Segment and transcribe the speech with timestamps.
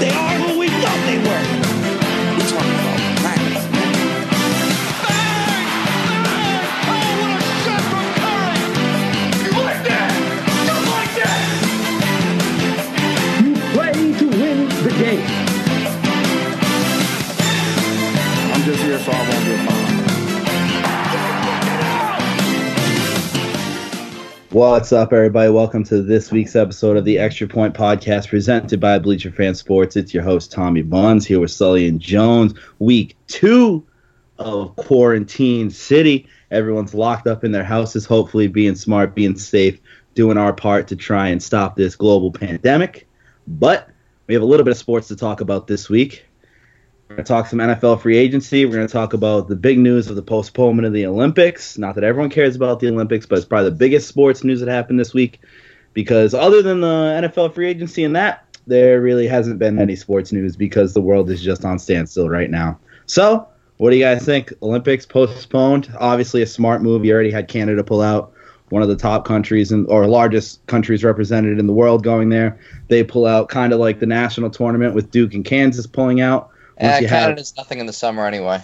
[0.00, 0.37] They are
[24.58, 25.52] What's up, everybody?
[25.52, 29.94] Welcome to this week's episode of the Extra Point Podcast presented by Bleacher Fan Sports.
[29.94, 32.54] It's your host, Tommy Buns, here with Sully and Jones.
[32.80, 33.86] Week two
[34.40, 36.26] of Quarantine City.
[36.50, 39.80] Everyone's locked up in their houses, hopefully being smart, being safe,
[40.16, 43.06] doing our part to try and stop this global pandemic.
[43.46, 43.88] But
[44.26, 46.24] we have a little bit of sports to talk about this week.
[47.08, 48.66] Going to talk some NFL free agency.
[48.66, 51.78] We're going to talk about the big news of the postponement of the Olympics.
[51.78, 54.68] Not that everyone cares about the Olympics, but it's probably the biggest sports news that
[54.68, 55.40] happened this week
[55.94, 60.32] because other than the NFL free agency and that, there really hasn't been any sports
[60.32, 62.78] news because the world is just on standstill right now.
[63.06, 64.52] So, what do you guys think?
[64.60, 65.90] Olympics postponed.
[65.98, 67.06] Obviously, a smart move.
[67.06, 68.34] You already had Canada pull out,
[68.68, 72.60] one of the top countries and or largest countries represented in the world going there.
[72.88, 76.50] They pull out kind of like the national tournament with Duke and Kansas pulling out.
[76.80, 78.60] Once Uh, you have- Canada's nothing in the summer anyway.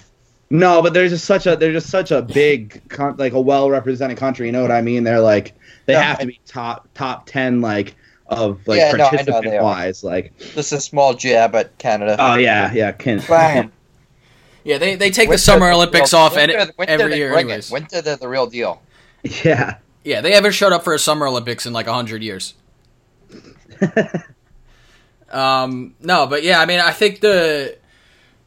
[0.50, 3.70] no, but there's just such a they're just such a big con- like a well
[3.70, 4.46] represented country.
[4.46, 5.04] You know what I mean?
[5.04, 5.54] They're like
[5.86, 7.94] they Yeah, have I- to be top top ten like
[8.26, 9.62] of like Yeah, no, I know participant they are.
[9.64, 10.02] wise.
[10.04, 12.16] Like This is a small jab at Canada.
[12.18, 13.72] oh yeah yeah can Bam.
[14.66, 17.16] Yeah, they, they take the Winter, Summer the Olympics real- off winter, ed- winter every
[17.16, 17.34] year.
[17.36, 17.70] Anyways.
[17.70, 18.80] Winter, they're the real deal.
[19.22, 22.54] yeah Yeah, they haven't showed up for a Summer Olympics in like hundred years.
[25.30, 27.76] um, no, but yeah, I mean, I think the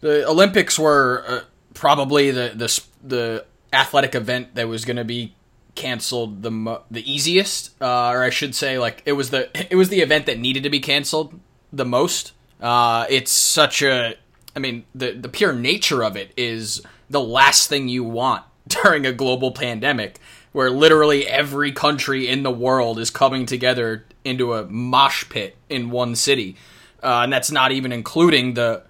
[0.02, 1.42] the Olympics were uh,
[1.74, 5.34] probably the the the athletic event that was going to be
[5.78, 9.76] canceled the mo- the easiest, uh, or I should say, like it was the it
[9.76, 11.40] was the event that needed to be canceled
[11.72, 12.34] the most.
[12.60, 14.16] Uh, it's such a,
[14.56, 19.06] I mean, the the pure nature of it is the last thing you want during
[19.06, 20.20] a global pandemic,
[20.52, 25.90] where literally every country in the world is coming together into a mosh pit in
[25.90, 26.58] one city,
[27.02, 28.84] uh, and that's not even including the.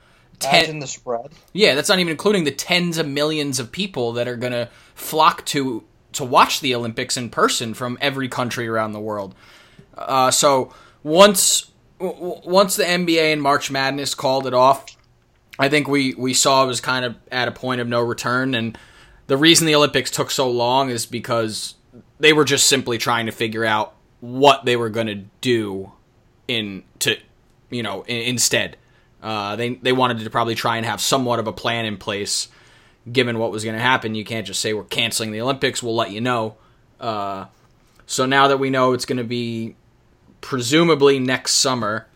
[0.43, 1.31] Imagine Ten, the spread.
[1.53, 5.45] yeah, that's not even including the tens of millions of people that are gonna flock
[5.47, 5.83] to
[6.13, 9.35] to watch the Olympics in person from every country around the world.
[9.97, 14.85] Uh, so once w- w- once the NBA and March Madness called it off,
[15.59, 18.53] I think we we saw it was kind of at a point of no return.
[18.53, 18.77] And
[19.27, 21.75] the reason the Olympics took so long is because
[22.19, 25.91] they were just simply trying to figure out what they were going to do
[26.47, 27.17] in to
[27.71, 28.77] you know in, instead.
[29.27, 32.47] Uh, they they wanted to probably try and have somewhat of a plan in place,
[33.11, 34.15] given what was going to happen.
[34.15, 35.83] You can't just say we're canceling the Olympics.
[35.83, 36.55] We'll let you know.
[36.97, 37.47] Uh,
[38.05, 39.75] so now that we know it's going to be
[40.39, 42.07] presumably next summer,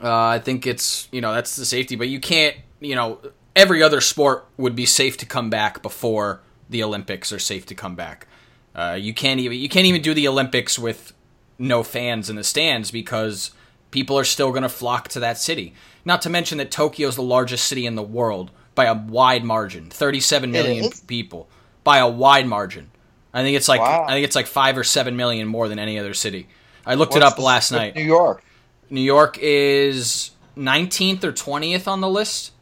[0.00, 1.96] uh, I think it's you know that's the safety.
[1.96, 3.18] But you can't you know
[3.56, 6.40] every other sport would be safe to come back before
[6.70, 8.28] the Olympics are safe to come back.
[8.76, 11.14] Uh, you can't even you can't even do the Olympics with
[11.58, 13.50] no fans in the stands because
[13.90, 15.74] people are still going to flock to that city.
[16.08, 19.44] Not to mention that Tokyo is the largest city in the world by a wide
[19.44, 21.50] margin, 37 million people
[21.84, 22.90] by a wide margin.
[23.34, 24.06] I think it's like Wow.
[24.08, 26.48] I think it's like 5 or 7 million more than any other city.
[26.86, 27.94] I looked it up last night.
[27.94, 28.42] New York.
[28.88, 32.52] New York is 19th or 20th on the list.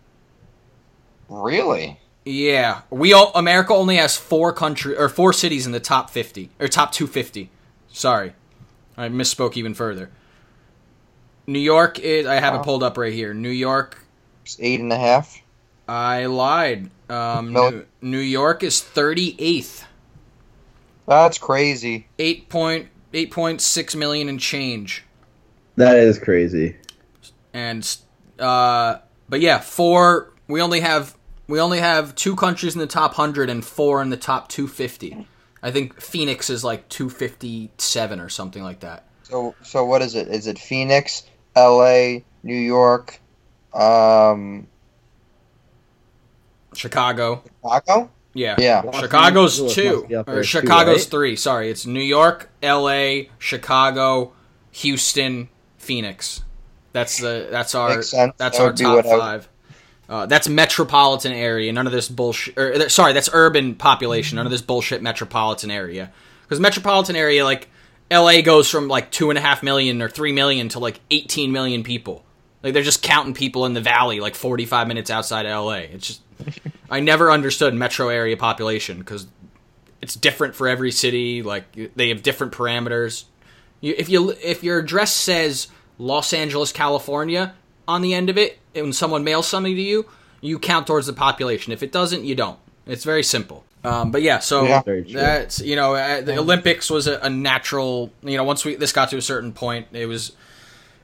[1.28, 2.00] Really?
[2.24, 6.50] Yeah, we all America only has four country or four cities in the top 50
[6.58, 7.50] or top 250.
[7.86, 8.32] Sorry.
[8.96, 10.10] I misspoke even further.
[11.46, 13.32] New York is I have it pulled up right here.
[13.34, 13.98] New York
[14.44, 15.40] It's eight and a half.
[15.88, 16.90] I lied.
[17.08, 17.70] Um, No.
[17.70, 19.84] New, New York is 38th.
[21.06, 22.08] That's crazy.
[22.18, 25.04] 8 point, 8.6 million and change.
[25.76, 26.76] that is crazy.
[27.54, 27.96] and
[28.38, 28.98] uh,
[29.28, 30.32] but yeah, four.
[30.48, 31.16] We only have
[31.48, 34.66] we only have two countries in the top hundred and four in the top two
[34.68, 35.26] fifty.
[35.62, 39.06] I think Phoenix is like two fifty seven or something like that.
[39.22, 40.28] So, so what is it?
[40.28, 41.22] Is it Phoenix,
[41.56, 43.18] L.A., New York,
[43.74, 44.66] um,
[46.74, 48.10] Chicago, Chicago?
[48.34, 48.82] yeah, Yeah.
[48.92, 51.10] Chicago's Los two must be up there or too, Chicago's right?
[51.10, 51.36] three.
[51.36, 54.32] Sorry, it's New York, L.A., Chicago,
[54.72, 55.48] Houston,
[55.78, 56.42] Phoenix.
[56.92, 59.48] That's the that's our that's That our top what I would- five.
[60.08, 61.72] Uh, that's metropolitan area.
[61.72, 62.56] None of this bullshit.
[62.56, 64.36] Or, sorry, that's urban population.
[64.36, 66.12] None of this bullshit metropolitan area.
[66.42, 67.68] Because metropolitan area, like
[68.10, 68.42] L.A.
[68.42, 71.82] goes from like two and a half million or three million to like eighteen million
[71.82, 72.24] people.
[72.62, 75.80] Like they're just counting people in the valley, like forty-five minutes outside of L.A.
[75.80, 76.20] It's just
[76.90, 79.26] I never understood metro area population because
[80.00, 81.42] it's different for every city.
[81.42, 81.64] Like
[81.94, 83.24] they have different parameters.
[83.80, 85.68] You, if you if your address says
[85.98, 87.54] Los Angeles, California,
[87.88, 90.06] on the end of it, when someone mails something to you,
[90.40, 91.72] you count towards the population.
[91.72, 92.58] If it doesn't, you don't.
[92.86, 93.64] It's very simple.
[93.86, 94.82] Um, but yeah, so Yeah.
[95.14, 98.10] That's you know uh, the Olympics was a, a natural.
[98.22, 100.30] You know, once we this got to a certain point, it was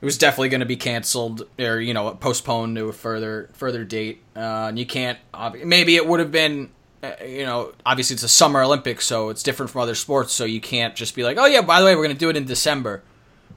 [0.01, 3.83] it was definitely going to be canceled or you know postponed to a further further
[3.85, 4.21] date.
[4.35, 6.69] Uh, and you can't obvi- maybe it would have been
[7.01, 10.33] uh, you know obviously it's a summer Olympics, so it's different from other sports.
[10.33, 12.29] So you can't just be like, oh yeah, by the way, we're going to do
[12.29, 13.01] it in December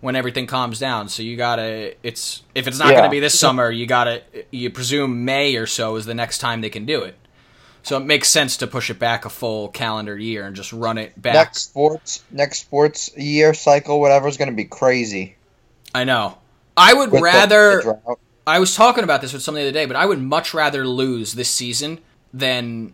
[0.03, 1.09] when everything calms down.
[1.09, 2.99] So you gotta it's if it's not Yeah.
[2.99, 6.39] going to be this summer, you gotta you presume May or so is the next
[6.39, 7.17] time they can do it.
[7.87, 10.99] So it makes sense to push it back a full calendar year and just run
[10.99, 11.35] it back.
[11.35, 15.37] Next sports, next sports year cycle, whatever is going to be crazy.
[15.95, 16.37] I know.
[16.77, 17.77] I would With rather.
[17.77, 18.19] the drought.
[18.45, 20.85] I was talking about this with somebody the other day, but I would much rather
[20.85, 22.01] lose this season
[22.35, 22.93] than,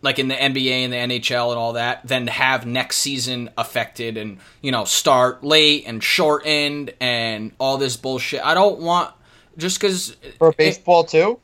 [0.00, 4.16] like in the NBA and the NHL and all that, than have next season affected
[4.16, 8.42] and you know start late and shortened and all this bullshit.
[8.42, 9.14] I don't want
[9.58, 10.16] just because.
[10.38, 11.38] for baseball too.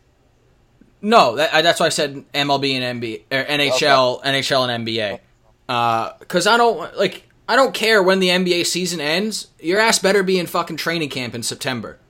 [1.06, 6.19] No, that, that's why I said MLB and NBA, or NHL, NHL and NBA.
[6.19, 7.23] Because uh, I don't like.
[7.49, 9.47] I don't care when the NBA season ends.
[9.61, 12.00] Your ass better be in fucking training camp in September.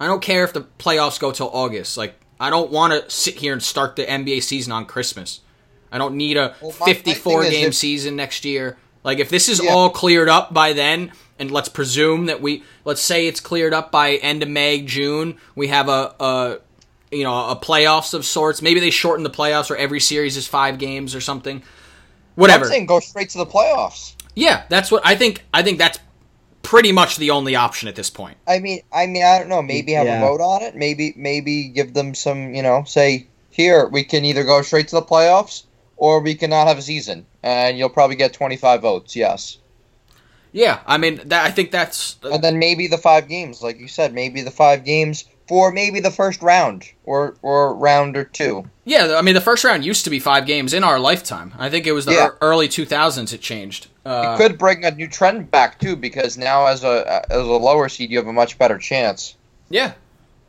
[0.00, 1.98] I don't care if the playoffs go till August.
[1.98, 5.40] Like I don't want to sit here and start the NBA season on Christmas.
[5.92, 8.78] I don't need a Well, my- my 54 thing is game if- season next year.
[9.04, 9.70] Like if this is Yeah.
[9.72, 13.92] all cleared up by then, and let's presume that we let's say it's cleared up
[13.92, 16.58] by end of May, June, we have a, a
[17.10, 18.62] you know a playoffs of sorts.
[18.62, 21.62] Maybe they shorten the playoffs, or every series is five games or something.
[22.34, 22.64] Whatever.
[22.66, 24.14] I'm saying go straight to the playoffs.
[24.34, 25.44] Yeah, that's what I think.
[25.52, 25.98] I think that's
[26.62, 28.36] pretty much the only option at this point.
[28.46, 29.62] I mean, I mean, I don't know.
[29.62, 30.18] Maybe have Yeah.
[30.18, 30.76] a vote on it.
[30.76, 32.54] Maybe, maybe give them some.
[32.54, 35.64] You know, say here we can either go straight to the playoffs
[35.96, 39.16] or we cannot have a season, and you'll probably get 25 votes.
[39.16, 39.58] Yes,
[40.52, 43.88] Yeah, I mean, that, I think that's and then maybe the five games, like you
[43.88, 48.68] said, maybe the five games for maybe the first round or or round or two.
[48.84, 49.16] yeah.
[49.18, 51.54] I mean, the first round used to be five games in our lifetime.
[51.58, 52.24] I think it was the Yeah.
[52.26, 53.86] ear- early 2000s it changed.
[54.04, 57.42] Uh, it could bring a new trend back too, because now as a as a
[57.44, 59.34] lower seed, you have a much better chance.
[59.70, 59.92] yeah,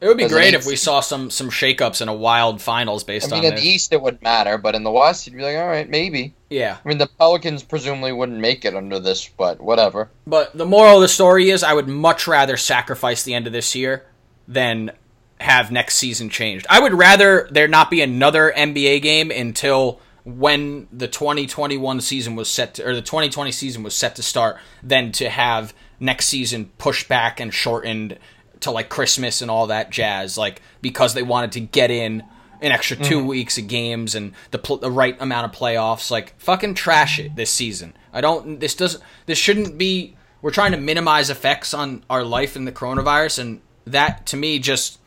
[0.01, 3.31] it would be great if we saw some some shakeups and a wild finals based
[3.33, 3.63] I mean, on in this.
[3.63, 6.33] the East it wouldn't matter, but in the West, you'd be like, all right, maybe.
[6.49, 10.09] yeah, I mean, the Pelicans presumably wouldn't make it under this, but whatever.
[10.25, 13.51] but the moral of the story is, I would much rather sacrifice the end of
[13.51, 14.05] this year
[14.49, 14.91] than
[15.39, 16.65] have next season changed.
[16.69, 22.49] I would rather there not be another NBA game until when the 2021 season was
[22.49, 26.71] set to, or the 2020 season was set to start than to have next season
[26.77, 28.17] pushed back and shortened
[28.59, 32.23] to like Christmas and all that jazz like because they wanted to get in
[32.61, 33.27] an extra 2 mm-hmm.
[33.27, 37.35] weeks of games and the pl- the right amount of playoffs like fucking trash it
[37.37, 37.93] this season.
[38.11, 42.57] I don't this doesn't this shouldn't be we're trying to minimize effects on our life
[42.57, 44.99] in the coronavirus and that to me just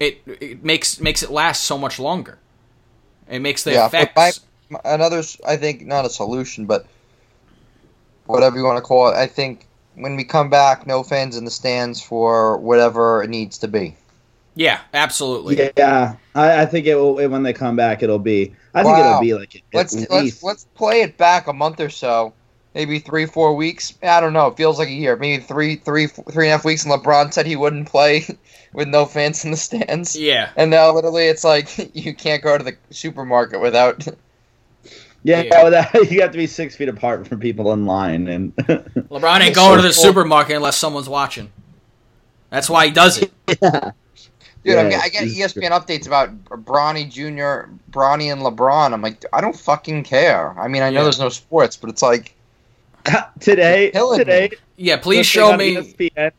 [0.00, 2.40] it, it makes makes it last so much longer.
[3.28, 4.40] It makes the yeah, but effects.
[4.70, 6.86] my, another, s- I think, not a solution, but
[8.26, 9.14] whatever you want to call it.
[9.16, 13.58] I think when we come back, no fans in the stands for whatever it needs
[13.58, 13.96] to be.
[14.54, 15.66] yeah, absolutely.
[15.76, 18.02] Yeah, I, I think it will when they come back.
[18.02, 18.56] It'll be.
[18.72, 20.10] I think it'll be like at Let's least.
[20.10, 22.34] let's let's play it back a month or so,
[22.74, 23.94] maybe three four weeks.
[24.02, 24.48] I don't know.
[24.48, 26.84] It feels like a year, maybe three three three and a half weeks.
[26.84, 28.24] And LeBron said he wouldn't play
[28.72, 30.16] with no fans in the stands.
[30.16, 30.50] Yeah.
[30.56, 34.06] And now literally it's like you can't go to the supermarket without
[35.22, 35.64] yeah, Yeah.
[35.64, 39.54] without- you have to be six feet apart from people in line, and LeBron ain't
[39.54, 40.02] going so to the cool.
[40.02, 41.50] supermarket unless someone's watching.
[42.50, 43.32] That's why he does it.
[44.64, 48.92] Dude, I'm, Yeah, I get it's ESPN updates about Bronny Jr., Bronny and LeBron.
[48.92, 50.58] I'm like, I don't fucking care.
[50.58, 51.02] I mean, I know Yeah.
[51.04, 52.33] there's no sports, but it's like,
[53.40, 54.24] today, Killing me.
[54.24, 55.76] today, Yeah, please show me.
[55.76, 56.32] ESPN,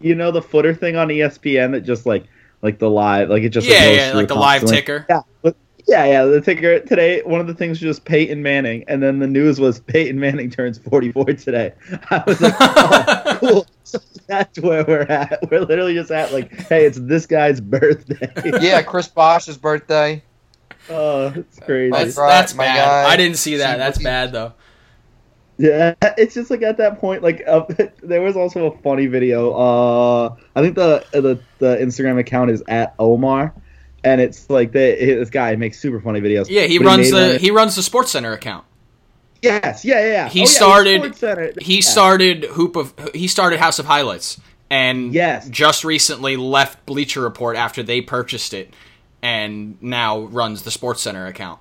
[0.00, 2.24] you know the footer thing on ESPN that just like
[2.62, 5.06] like the live, like it just like, Yeah, goes yeah, like the live ticker.
[5.08, 5.56] Yeah, but-
[5.86, 6.24] yeah, yeah.
[6.24, 7.20] The ticker today.
[7.22, 10.48] One of the things was just Peyton Manning, and then the news was Peyton Manning
[10.48, 11.74] turns 44 today.
[12.10, 13.66] I was like, oh, cool.
[13.84, 15.50] So that's where we're at.
[15.50, 18.32] We're literally just at like, hey, it's this guy's birthday.
[18.62, 20.22] yeah, Chris Bosh's birthday.
[20.88, 21.90] oh, it's crazy.
[21.90, 22.76] That's, right, that's my bad.
[23.04, 23.10] guy.
[23.10, 23.74] I didn't see that.
[23.74, 24.54] See, That's bad though.
[25.58, 27.64] Yeah, it's just like at that point, like uh,
[28.02, 29.52] there was also a funny video.
[29.52, 33.54] Uh, I think the the the Instagram account is at Omar,
[34.02, 36.46] and it's like they, this guy makes super funny videos.
[36.48, 38.64] Yeah, he runs made the one- he runs the Sports Center account.
[39.42, 40.06] yes, yeah, yeah.
[40.06, 40.28] yeah.
[40.28, 41.62] He Oh, yeah, started-.
[41.62, 41.80] He Yeah.
[41.82, 45.48] started Hoop of he started House of Highlights and Yes.
[45.48, 48.74] just recently left Bleacher Report after they purchased it
[49.22, 51.60] and now runs the Sports Center account.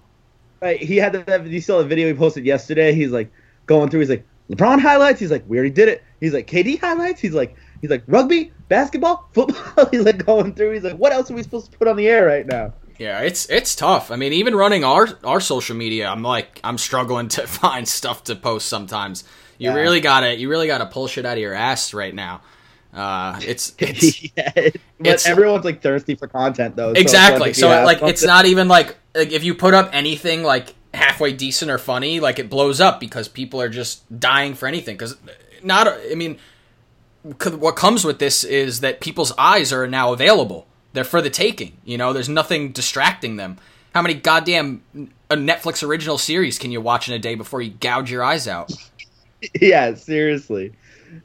[0.61, 1.45] Right, he had that.
[1.45, 2.93] You saw the video he posted yesterday.
[2.93, 3.29] He's like
[3.65, 4.01] going through.
[4.01, 5.19] He's like, LeBron highlights.
[5.19, 6.03] He's like, we already did it.
[6.19, 7.19] He's like, KD highlights.
[7.21, 9.85] He's like, he's like, rugby, basketball, football.
[9.91, 10.71] he's like going through.
[10.71, 12.73] He's like, what else are we supposed to put on the air right now?
[12.99, 14.11] Yeah, it's it's tough.
[14.11, 18.23] I mean, even running our our social media, I'm like I'm struggling to find stuff
[18.25, 19.23] to post sometimes.
[19.57, 19.75] You Yeah.
[19.77, 22.41] really gotta you really gotta pull shit out of your ass right now.
[22.93, 26.91] Uh, it's, it's yeah, it- but it's- everyone's like thirsty for content though.
[26.91, 30.75] exactly so have like it's not even like like if you put up anything like
[30.93, 34.95] halfway decent or funny, like it blows up because people are just dying for anything.
[34.95, 35.15] Because
[35.63, 36.37] not I mean,
[37.23, 40.67] what comes with this is that people's eyes are now available.
[40.93, 41.77] They're for the taking.
[41.85, 43.57] You know, there's nothing distracting them.
[43.95, 44.81] How many goddamn
[45.29, 48.47] a Netflix original series can you watch in a day before you gouge your eyes
[48.47, 48.71] out?
[49.61, 50.73] yeah, seriously,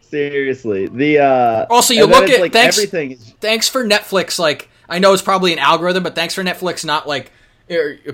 [0.03, 0.87] seriously.
[0.87, 3.17] The uh, Also, you look at- like thanks- everything.
[3.41, 4.39] Thanks for Netflix.
[4.39, 7.31] Like I know it's probably an algorithm, but thanks for Netflix not like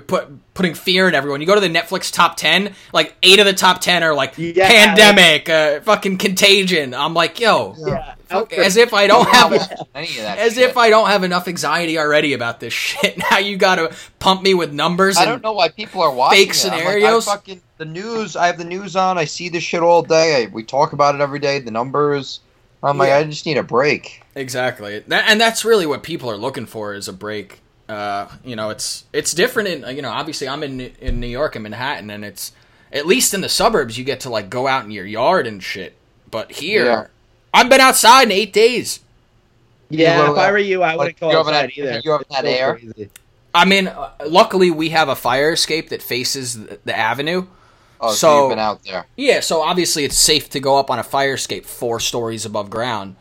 [0.07, 1.41] put putting fear in everyone.
[1.41, 4.33] You go to the Netflix top ten, like eight of the top ten are like
[4.37, 4.67] Yeah.
[4.69, 6.93] pandemic, uh, fucking contagion.
[6.93, 9.51] I'm like, yo, yeah, fuck- as if I don't have.
[9.51, 10.69] watching any of that As shit.
[10.69, 13.17] if I don't have enough anxiety already about this shit.
[13.31, 15.17] Now you gotta pump me with numbers.
[15.17, 16.65] I And, don't know why people are watching fake it.
[16.65, 17.27] I'm like, scenarios.
[17.27, 18.35] I fucking the news.
[18.35, 19.17] I have the news on.
[19.17, 20.43] I see this shit all day.
[20.43, 21.59] I, we talk about it every day.
[21.59, 22.39] The numbers.
[22.83, 24.21] I'm like, I just need a break.
[24.35, 27.61] Exactly, that, and that's really what people are looking for is a break.
[27.87, 30.09] Uh, you know, it's it's different in you know.
[30.09, 32.51] Obviously, I'm in in New York, in Manhattan, and it's
[32.91, 35.61] at least in the suburbs you get to like go out in your yard and
[35.61, 35.95] shit.
[36.31, 37.07] But here, Yeah.
[37.53, 38.99] I've been outside in eight days.
[39.89, 40.31] yeah.
[40.31, 42.01] If I were you, I wouldn't like, go you outside had- either.
[42.03, 42.73] you haven't had so air?
[42.75, 43.09] crazy.
[43.53, 47.45] I mean, uh, luckily we have a fire escape that faces the, the avenue.
[48.01, 49.05] Oh, so, So- you've been out there.
[49.15, 52.69] Yeah, so obviously it's safe to go up on a fire escape four stories above
[52.69, 53.15] ground.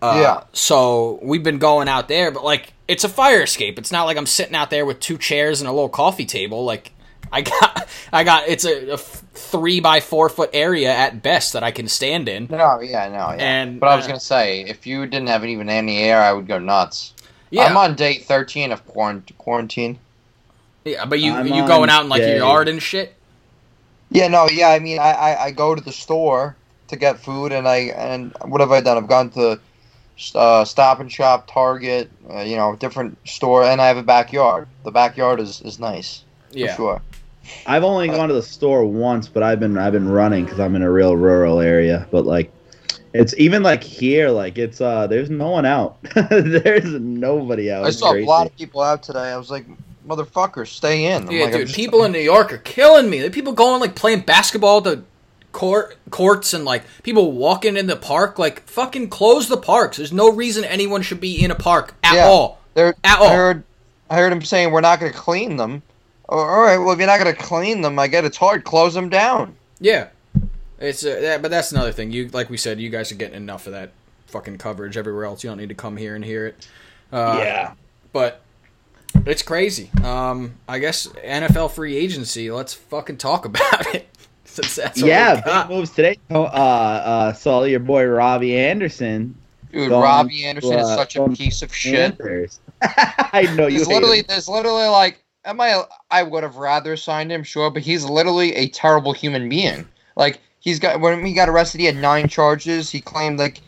[0.00, 0.40] Uh, Yeah.
[0.52, 3.78] So we've been going out there, but like it's a fire escape.
[3.78, 6.64] It's not like I'm sitting out there with two chairs and a little coffee table.
[6.64, 6.92] Like
[7.32, 8.48] I got, I got.
[8.48, 12.46] It's a three by four foot area at best that I can stand in.
[12.50, 13.36] No, yeah, no, yeah.
[13.38, 16.32] And, but I was uh, gonna say, if you didn't have even any air, I
[16.32, 17.14] would go nuts.
[17.50, 19.98] Yeah, I'm on day 13 of quarantine.
[20.84, 23.14] yeah, but you I'm you going out in like your yard and shit.
[24.10, 24.68] Yeah, no, yeah.
[24.68, 26.56] I mean, I, I, I go to the store
[26.88, 28.96] to get food, and I and what have I done?
[28.96, 29.60] I've gone to
[30.34, 34.68] uh, Stop and Shop, Target, uh, you know, different store, and I have a backyard.
[34.84, 36.72] The backyard is, is nice Yeah.
[36.72, 37.02] for sure.
[37.66, 40.76] I've only gone to the store once, but I've been I've been running because I'm
[40.76, 42.06] in a real rural area.
[42.10, 42.52] But like,
[43.14, 45.96] it's even like here, like it's uh, there's no one out.
[46.30, 47.84] there's nobody out.
[47.86, 48.26] I saw crazy.
[48.26, 49.30] a lot of people out today.
[49.32, 49.64] I was like,
[50.06, 51.26] motherfuckers, stay in.
[51.28, 53.20] I'm Yeah, like, I'm dude, just- people in New York are killing me.
[53.20, 55.02] The people going like playing basketball at the
[55.52, 58.38] court courts and like people walking in the park.
[58.38, 59.96] Like fucking close the parks.
[59.96, 62.26] There's no reason anyone should be in a park at Yeah.
[62.26, 62.58] all.
[62.74, 63.30] They're, At I all.
[63.30, 63.64] heard,
[64.10, 65.82] I heard him saying we're not going to clean them.
[66.28, 68.62] Oh, all right, well, if you're not going to clean them, I get it's hard.
[68.64, 69.56] Close them down.
[69.80, 70.08] Yeah,
[70.78, 72.10] it's uh, yeah, but that's another thing.
[72.12, 73.90] You like we said, you guys are getting enough of that
[74.26, 75.42] fucking coverage everywhere else.
[75.42, 76.68] You don't need to come here and hear it.
[77.10, 77.72] Uh, yeah.
[78.12, 78.42] but
[79.24, 79.90] it's crazy.
[80.04, 82.50] Um, I guess NFL free agency.
[82.50, 84.06] Let's fucking talk about it.
[84.62, 86.18] Since that's yeah, we big moves today.
[86.30, 89.36] Oh, uh, uh, saw your boy Robbie Anderson.
[89.70, 92.18] Dude, Going Robbie Anderson is uh, such a piece of shit.
[92.82, 93.78] I know you.
[93.78, 94.24] He's literally him.
[94.28, 98.54] there's literally like am I I would have rather signed him, sure, but he's literally
[98.56, 99.86] a terrible human being.
[100.16, 102.90] Like he's got when he got arrested, he had nine charges.
[102.90, 103.60] He claimed like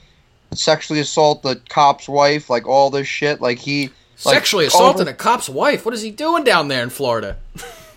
[0.53, 3.41] sexually assault the cop's wife, like all this shit.
[3.41, 3.91] Like he
[4.25, 5.85] like, Sexually assaulted over- a cop's wife.
[5.85, 7.37] What is he doing down there in Florida?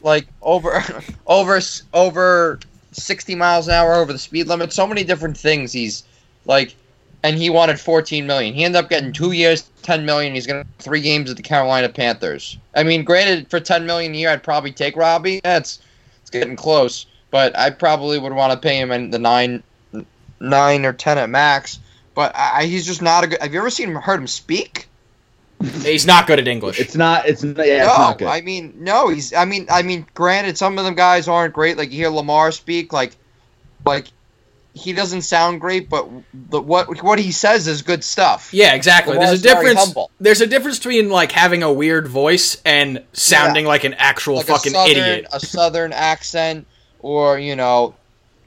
[0.03, 0.83] like over
[1.27, 1.59] over
[1.93, 2.59] over
[2.95, 4.73] 60 miles an hour over the speed limit.
[4.73, 6.03] So many different things he's
[6.45, 6.75] like
[7.23, 8.53] and he wanted 14 million.
[8.53, 10.33] He ended up getting two years 10 million.
[10.33, 12.57] He's gonna three games at the carolina panthers.
[12.75, 15.41] I mean granted for 10 million a year i'd probably take robbie.
[15.43, 15.79] That's
[16.21, 17.05] it's getting close.
[17.31, 19.63] But i probably would want to pay him in the nine
[20.39, 21.79] nine or 10 at max.
[22.15, 24.87] But I, he's just not a good have you ever seen him heard him speak
[25.61, 26.79] He's not good at English.
[26.79, 27.27] It's not.
[27.27, 27.65] It's not.
[27.65, 28.27] Yeah, it's no, not good.
[28.27, 29.33] I mean, no, he's.
[29.33, 31.77] I mean, I mean, granted, some of them guys aren't great.
[31.77, 33.15] Like you hear Lamar speak, like,
[33.85, 34.07] like
[34.73, 38.49] he doesn't sound great, but the, what what he says is good stuff.
[38.53, 39.17] yeah, exactly.
[39.17, 39.95] There's a difference.
[40.19, 44.47] There's a difference between like having a weird voice and sounding like an actual like
[44.47, 45.27] fucking a southern, idiot.
[45.31, 46.67] a southern accent,
[46.99, 47.95] or you know,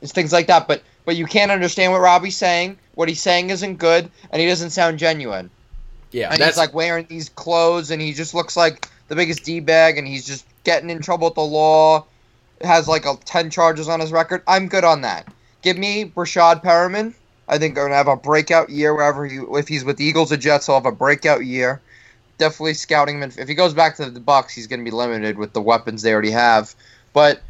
[0.02, 0.66] things like that.
[0.66, 2.78] But but you can't understand what Robbie's saying.
[2.94, 5.50] What he's saying isn't good, and he doesn't sound genuine.
[6.10, 9.44] Yeah, and that's he's like wearing these clothes, and he just looks like the biggest
[9.44, 12.04] d bag, and he's just getting in trouble with the law.
[12.62, 14.42] Has like a ten charges on his record.
[14.46, 15.28] I'm good on that.
[15.62, 17.14] Give me Rashad Perriman.
[17.48, 20.04] I think I'm going to have a breakout year wherever he, if he's with the
[20.04, 21.80] Eagles or Jets, he'll have a breakout year.
[22.38, 23.30] Definitely scouting him.
[23.36, 26.02] If he goes back to the Bucks, he's going to be limited with the weapons
[26.02, 26.74] they already have.
[27.12, 27.40] But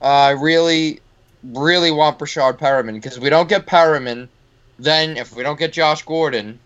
[0.00, 1.00] uh, really,
[1.42, 4.28] really want Breshad Perriman because if we don't get Perriman,
[4.78, 6.60] then if we don't get Josh Gordon,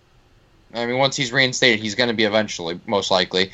[0.74, 3.52] I mean, once he's reinstated, he's going to be eventually, most likely.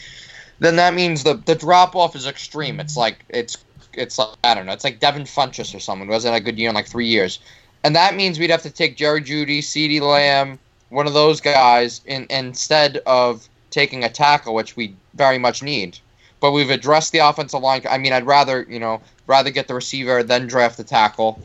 [0.60, 2.80] Then that means the the drop off is extreme.
[2.80, 3.58] It's like it's
[3.92, 4.72] it's like I don't know.
[4.72, 7.06] It's like Devin Funchess or someone who hasn't had a good year in like three
[7.06, 7.38] years,
[7.84, 10.58] and that means we'd have to take Jerry Jeudy, CeeDee Lamb,
[10.88, 15.98] one of those guys, in, instead of taking a tackle, which we very much need.
[16.40, 17.82] But we've addressed the offensive line.
[17.88, 21.40] I mean, I'd rather you know rather get the receiver than draft the tackle.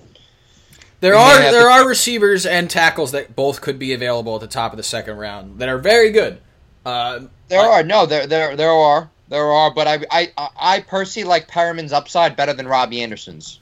[1.03, 4.47] There are there to- are receivers and tackles that both could be available at the
[4.47, 6.39] top of the second round that are very good.
[6.85, 10.79] Uh, There I- are no, there there there are there are, but I I I
[10.79, 13.59] personally like Perriman's upside better than Robbie Anderson's.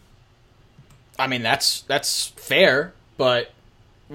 [1.18, 3.52] I mean that's that's fair, but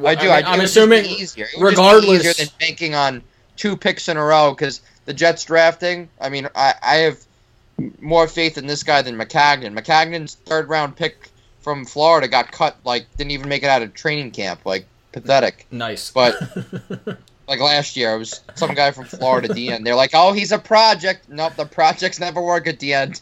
[0.04, 0.22] I do.
[0.26, 1.46] mean, I, I'm it would just be assuming easier.
[1.46, 3.22] It would just be regardless- easier than banking on
[3.56, 6.08] two picks in a row because the Jets drafting.
[6.20, 7.18] I mean, I I have
[8.00, 9.76] more faith in this guy than Maccagnan.
[9.76, 11.30] Maccagnan's third round pick
[11.66, 14.60] from Florida got cut like didn't even make it out of training camp.
[14.64, 15.66] Like pathetic.
[15.72, 16.12] nice.
[16.12, 16.36] But
[17.48, 19.84] like last year, it was some guy from Florida the end.
[19.84, 21.28] They're like, oh, he's a project.
[21.28, 23.20] Nope, the projects never work at the end.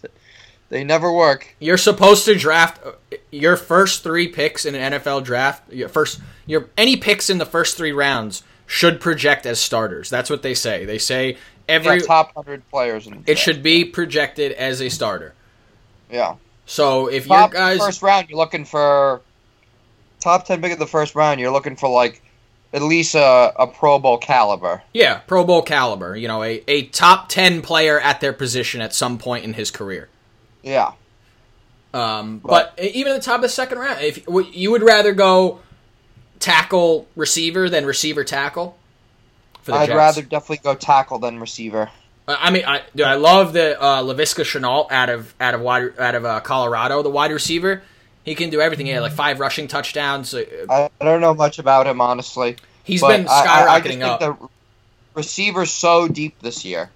[0.69, 1.57] They never work.
[1.59, 2.83] You're supposed to draft
[3.31, 5.73] your first three picks in an NFL draft.
[5.73, 10.11] Your first, your any picks in the first three rounds should project as starters.
[10.11, 10.85] That's what they say.
[10.85, 13.07] They say every Got top hundred players.
[13.07, 15.33] In the it should be projected as a starter.
[16.11, 16.35] Yeah.
[16.67, 19.21] So if Top guys, first round, you're looking for
[20.21, 21.41] top ten pick of the first round.
[21.41, 22.23] You're looking for like
[22.73, 24.83] at least a, a Pro Bowl caliber.
[24.93, 28.95] yeah, Pro Bowl caliber, you know, a, a top ten player at their position at
[28.95, 30.09] some point in his career.
[30.63, 30.93] Yeah.
[31.93, 35.61] Um, but even at the top of the second round, if you would rather go
[36.41, 38.77] tackle receiver than receiver tackle
[39.63, 39.97] for the I'd Jets.
[39.97, 41.91] rather definitely go tackle than receiver.
[42.27, 45.99] I mean, I dude, I love the uh, Laviska Shenault out of out of wide,
[45.99, 47.83] out of uh, Colorado, the wide receiver.
[48.25, 48.87] He can do everything.
[48.87, 50.33] He had like five rushing touchdowns.
[50.33, 52.57] Uh, I, don't know much about him honestly.
[52.83, 54.21] He's been I- I- I just skyrocketing think up.
[54.21, 54.49] The
[55.15, 56.91] receiver's so deep this year.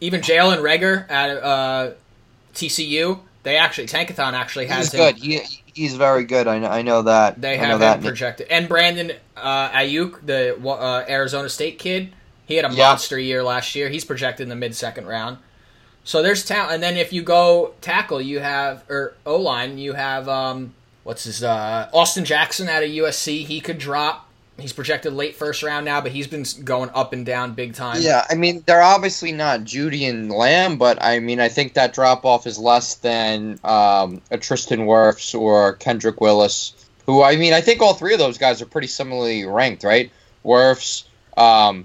[0.00, 1.90] Even Jalen Reagor at uh,
[2.54, 5.14] TCU, they actually Tankathon actually has He's him.
[5.14, 5.16] good.
[5.22, 5.40] He
[5.72, 6.48] he's very good.
[6.48, 7.40] I know, I know that.
[7.40, 7.98] They I have that.
[7.98, 8.48] him projected.
[8.48, 12.12] And Brandon uh, Aiyuk, the uh, Arizona State kid,
[12.46, 12.88] he had a Yeah.
[12.88, 13.88] monster year last year.
[13.90, 15.38] He's projected in the mid second round.
[16.04, 16.72] So there's talent.
[16.74, 21.24] And then if you go tackle, you have or O line, you have um, what's
[21.24, 23.44] his uh, Austin Jackson out of USC.
[23.44, 24.22] He could drop.
[24.58, 28.00] He's projected late first round now, but he's been going up and down big time.
[28.00, 31.92] Yeah, I mean they're obviously not Jeudy and Lamb, but I mean I think that
[31.92, 36.72] drop off is less than um, a Tristan Wirfs or Kendrick Willis,
[37.04, 40.10] who I mean I think all three of those guys are pretty similarly ranked, right?
[40.42, 41.02] Wirfs,
[41.36, 41.84] um,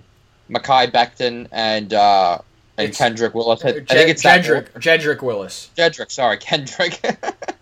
[0.52, 2.40] Mekhi Becton, and uh,
[2.78, 3.64] and It's- Kendrick Willis.
[3.64, 5.70] I, I think it's Jedrick, Jedrick Willis.
[5.78, 7.00] Jedrick, sorry, Kendrick.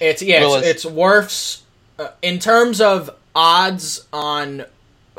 [0.00, 0.66] It's yeah, Willis.
[0.66, 1.62] it's, it's Wirfs
[1.98, 4.66] uh, in terms of odds on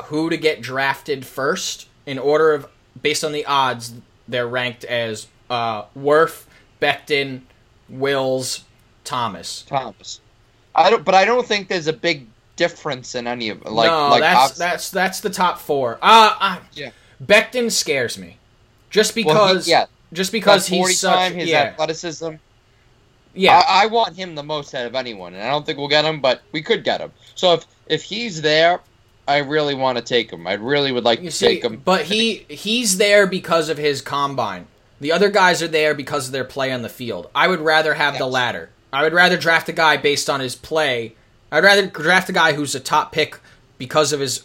[0.04, 2.68] who to get drafted first in order of
[3.00, 3.94] based on the odds
[4.28, 6.46] they're ranked as uh, Worf,
[6.80, 7.42] Becton,
[7.88, 8.64] Wills,
[9.04, 9.62] Thomas.
[9.62, 10.20] Thomas.
[10.74, 14.08] I don't, but I don't think there's a big difference in any of like no,
[14.10, 15.98] like that's that's that's the top four.
[16.00, 16.90] Uh, uh Yeah.
[17.24, 18.38] Becton scares me,
[18.90, 22.34] just well, because he, yeah, just because he's such time, his yeah athleticism.
[23.34, 23.62] yeah.
[23.68, 26.04] I, I want him the most out of anyone, and I don't think we'll get
[26.04, 27.12] him, but we could get him.
[27.34, 28.80] So if if he's there,
[29.26, 30.46] I really want to take him.
[30.46, 31.80] I really would like You to see, take him.
[31.84, 34.66] but he he's there because of his combine.
[35.00, 37.28] The other guys are there because of their play on the field.
[37.34, 38.70] I would rather have the latter.
[38.92, 41.14] I would rather draft a guy based on his play.
[41.50, 43.38] I'd rather draft a guy who's a top pick
[43.76, 44.44] because of his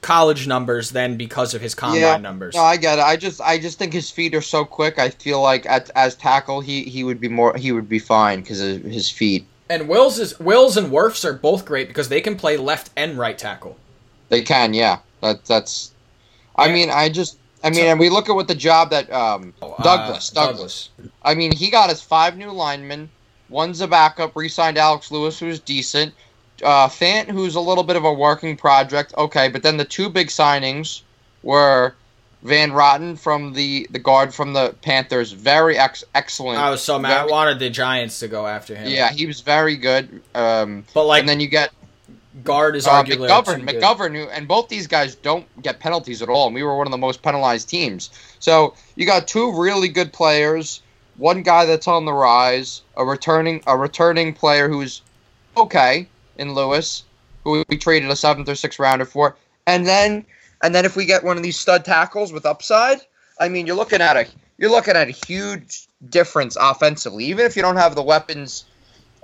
[0.00, 2.54] college numbers than because of his combine yeah, numbers.
[2.54, 3.02] no, I get it.
[3.02, 4.98] I just I just think his feet are so quick.
[4.98, 8.40] I feel like at, as tackle, he he would be more he would be fine
[8.40, 9.44] because of his feet.
[9.70, 13.18] and Wills is Wills and Wirfs are both great because they can play left and
[13.18, 13.76] right tackle.
[14.28, 14.98] They can, yeah.
[15.20, 15.92] That that's.
[16.56, 16.74] I Yeah.
[16.74, 17.38] mean, I just.
[17.64, 20.90] I mean, and we look at what the job that um, Uh, Douglas, Douglas.
[21.24, 23.08] I mean, he got his five new linemen.
[23.48, 24.36] One's a backup.
[24.36, 26.14] Re-signed Alex Lewis, who's decent.
[26.62, 29.14] Uh, Fant, who's a little bit of a working project.
[29.16, 31.02] Okay, but then the two big signings
[31.42, 31.94] were
[32.42, 35.32] Van Roten from the the guard from the Panthers.
[35.32, 36.58] Very ex- excellent.
[36.58, 37.12] I was so mad.
[37.12, 38.88] I Very- wanted the Giants to go after him.
[38.88, 40.22] yeah, he was very good.
[40.34, 41.70] Um, but like and then you get
[42.44, 43.68] guard is uh, arguably McGovern.
[43.68, 46.86] McGovern, who, and both these guys don't get penalties at all, and we were one
[46.86, 48.10] of the most penalized teams.
[48.38, 50.82] So you got two really good players,
[51.16, 55.02] one guy that's on the rise, a returning a returning player who's
[55.56, 56.08] okay
[56.38, 57.04] in Lewis,
[57.44, 60.24] who we traded a seventh or sixth rounder for, and then
[60.62, 62.98] and then if we get one of these stud tackles with upside,
[63.38, 67.56] I mean you're looking at a you're looking at a huge difference offensively, even if
[67.56, 68.64] you don't have the weapons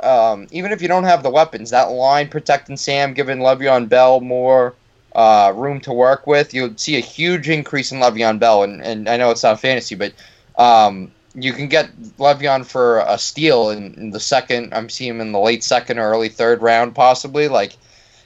[0.00, 4.20] um, even if you don't have the weapons, that line protecting Sam, giving Le'Veon Bell
[4.20, 4.74] more
[5.14, 8.62] uh, room to work with, you'll see a huge increase in Le'Veon Bell.
[8.64, 10.12] And, and I know it's not fantasy, but
[10.57, 14.72] um, you can get Le'Veon for a steal in, in the second.
[14.72, 17.48] I'm seeing him in the late second or early third round, possibly.
[17.48, 17.76] Like,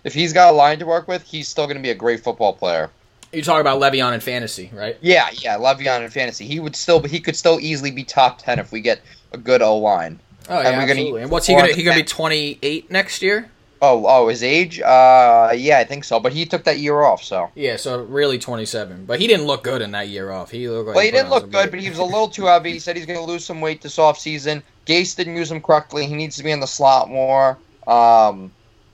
[0.04, 2.22] if he's got a line to work with, he's still going to be a great
[2.22, 2.90] football player.
[3.32, 4.96] You talk about Le'Veon in fantasy, right?
[5.00, 8.58] Yeah, yeah, Le'Veon in fantasy, he would still, he could still easily be top ten
[8.58, 9.00] if we get
[9.32, 10.18] a good O line.
[10.48, 11.22] Oh yeah, And absolutely.
[11.22, 11.74] And what's he gonna?
[11.74, 13.50] He gonna be 28 next year?
[13.80, 14.80] Oh, oh, his age?
[14.80, 16.18] Uh, yeah, I think so.
[16.18, 17.50] But he took that year off, so.
[17.54, 19.06] Yeah, so really 27.
[19.06, 20.50] But he didn't look good in that year off.
[20.50, 22.72] He looked like Well, he didn't look good, but he was a little too heavy.
[22.72, 24.62] He said he's going to lose some weight this offseason.
[24.86, 26.06] Gase didn't use him correctly.
[26.06, 27.56] He needs to be in the slot more.
[27.86, 28.50] Um,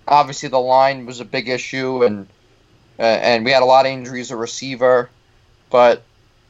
[0.07, 2.27] obviously, the line was a big issue, and
[2.99, 5.09] uh, and we had a lot of injuries at receiver.
[5.71, 6.03] But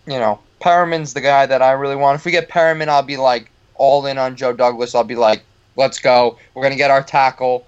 [0.07, 2.19] you know, Perriman's the guy that I really want.
[2.19, 4.95] If we get Perriman, I'll be like all in on Joe Douglas.
[4.95, 5.43] I'll be like,
[5.77, 6.39] let's go.
[6.55, 7.67] We're going to get our tackle,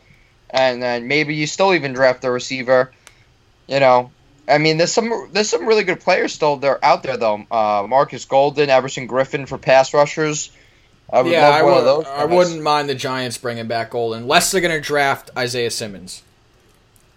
[0.56, 2.90] and then maybe you still even draft a receiver.
[3.68, 4.10] You know,
[4.48, 7.44] I mean, there's some there's some really good players still there out there though.
[7.50, 10.50] Uh, Marcus Golden, Everson Griffen for pass rushers.
[11.12, 12.06] I would yeah, I, one would, of those.
[12.06, 16.22] I wouldn't mind the Giants bringing back Golden, unless they're gonna draft Isaiah Simmons.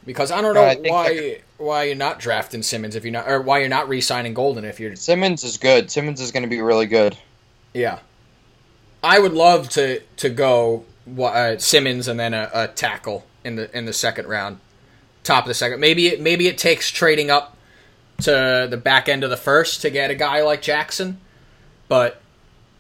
[0.06, 3.30] Because I don't know I think why why you're not drafting Simmons if you're not,
[3.30, 4.96] or why you're not re-signing Golden if you're.
[4.96, 5.92] Simmons is good.
[5.92, 7.18] Simmons is going to be really good.
[7.74, 8.00] Yeah,
[9.04, 10.84] I would love to to go
[11.20, 14.60] uh, Simmons and then a, a tackle in the in the second round,
[15.24, 15.80] top of the second.
[15.80, 17.56] Maybe it maybe it takes trading up
[18.22, 21.20] to the back end of the first to get a guy like Jackson,
[21.88, 22.22] but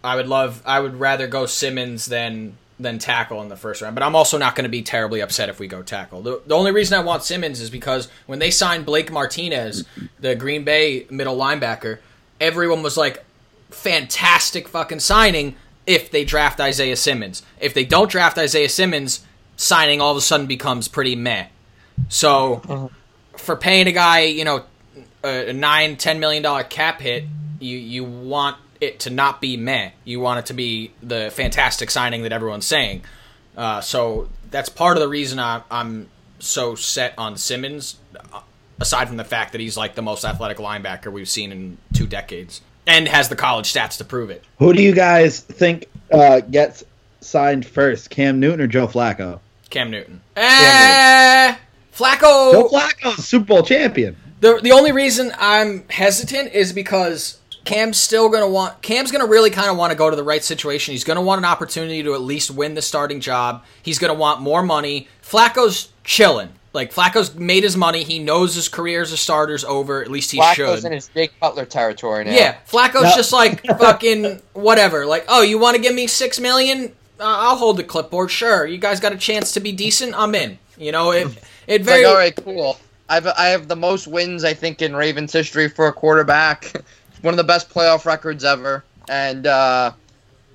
[0.04, 3.95] I would love I would rather go Simmons than than tackle in the first round.
[3.95, 6.22] But I'm also not going to be terribly upset if we go tackle.
[6.22, 9.84] The, the only reason I want Simmons is because when they signed Blake Martinez,
[10.19, 12.00] the Green Bay middle linebacker,
[12.39, 13.26] everyone was like,
[13.69, 17.43] fantastic fucking signing if they draft Isaiah Simmons.
[17.60, 19.26] If they don't draft Isaiah Simmons,
[19.60, 21.48] signing all of a sudden becomes pretty meh.
[22.08, 22.89] So
[23.36, 24.63] for paying a guy, you know,
[25.24, 27.26] a nine, ten million dollar cap hit,
[27.60, 29.91] you you want it to not be meh.
[30.06, 33.04] You want it to be the fantastic signing that everyone's saying.
[33.58, 36.08] Uh, so that's part of the reason I, I'm
[36.39, 37.98] so set on Simmons.
[38.34, 38.41] uh,
[38.82, 42.08] Aside from the fact that he's like the most athletic linebacker we've seen in two
[42.08, 44.41] decades, and has the college stats to prove it.
[44.58, 46.86] Who do you guys think uh, gets
[47.19, 49.41] signed first, Cam Newton or Joe Flacco?
[49.69, 50.21] Cam Newton.
[50.36, 51.55] Eh,
[51.95, 52.51] Flacco.
[52.51, 54.15] Joe Flacco, Super Bowl champion.
[54.41, 59.49] The the only reason I'm hesitant is because Cam's still gonna want Cam's gonna really
[59.49, 60.93] kind of want to go to the right situation.
[60.93, 63.63] He's gonna want an opportunity to at least win the starting job.
[63.84, 65.08] He's gonna want more money.
[65.23, 66.49] Flacco's chilling.
[66.71, 68.03] Like Flacco's made his money.
[68.03, 70.01] He knows his career as a starter's over.
[70.03, 70.86] At least he Flacco's should.
[70.86, 72.32] in his Jake Butler territory now.
[72.32, 73.12] Yeah, Flacco's No.
[73.15, 75.05] just like fucking whatever.
[75.08, 76.93] Like, oh, you want to give me six million?
[77.19, 78.32] Uh, I'll hold the clipboard.
[78.32, 80.13] Sure, you guys got a chance to be decent.
[80.15, 80.58] I'm in.
[80.77, 82.79] You know, it it It's very like, all right, cool.
[83.10, 86.73] I've I have the most wins I think in Ravens history for a quarterback.
[87.21, 89.91] One of the best playoff records ever, and uh,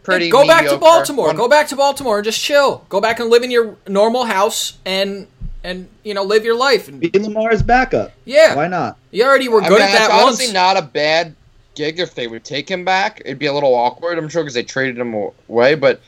[0.02, 0.30] pretty.
[0.30, 0.78] go back to.
[0.78, 1.26] Baltimore.
[1.26, 2.86] One- Go back to Baltimore and just chill.
[2.88, 5.26] Go back and live in your normal house and
[5.62, 6.88] and you know live your life.
[6.88, 8.12] And Be Lamar's backup.
[8.24, 8.96] yeah, Why not?
[9.10, 10.54] you already were I good mean, at that it's honestly once.
[10.54, 11.34] not a bad
[11.74, 13.20] gig if they would take him back.
[13.24, 15.12] It'd be a little awkward, I'm sure, because they traded him
[15.48, 15.74] away.
[15.74, 16.02] But it, it-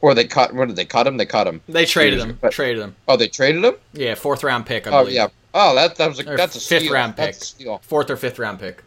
[0.00, 0.54] or they cut.
[0.54, 1.16] What did they cut him?
[1.16, 1.60] They cut him.
[1.68, 2.38] they traded him.
[2.40, 2.96] But- traded him.
[3.06, 3.74] Oh, they traded him.
[3.92, 4.86] Yeah, fourth round pick.
[4.86, 5.14] I Oh believe.
[5.16, 5.28] yeah.
[5.54, 6.92] Oh, that that was a Or that's a fifth steal.
[6.94, 7.26] round pick.
[7.26, 7.78] That's a steal.
[7.84, 8.82] Fourth or fifth round pick.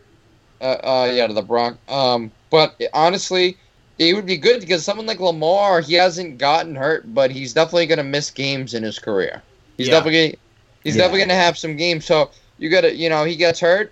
[0.59, 1.79] Uh, uh, yeah, to the Broncos.
[1.89, 3.57] Um, but honestly,
[3.97, 7.87] it would be good because someone like Lamar, he hasn't gotten hurt, but he's definitely
[7.87, 9.41] going to miss games in his career.
[9.77, 9.93] He's Yeah.
[9.95, 10.37] definitely
[10.83, 11.03] he's Yeah.
[11.03, 12.05] definitely going to have some games.
[12.05, 13.91] So you got to, you know, he gets hurt.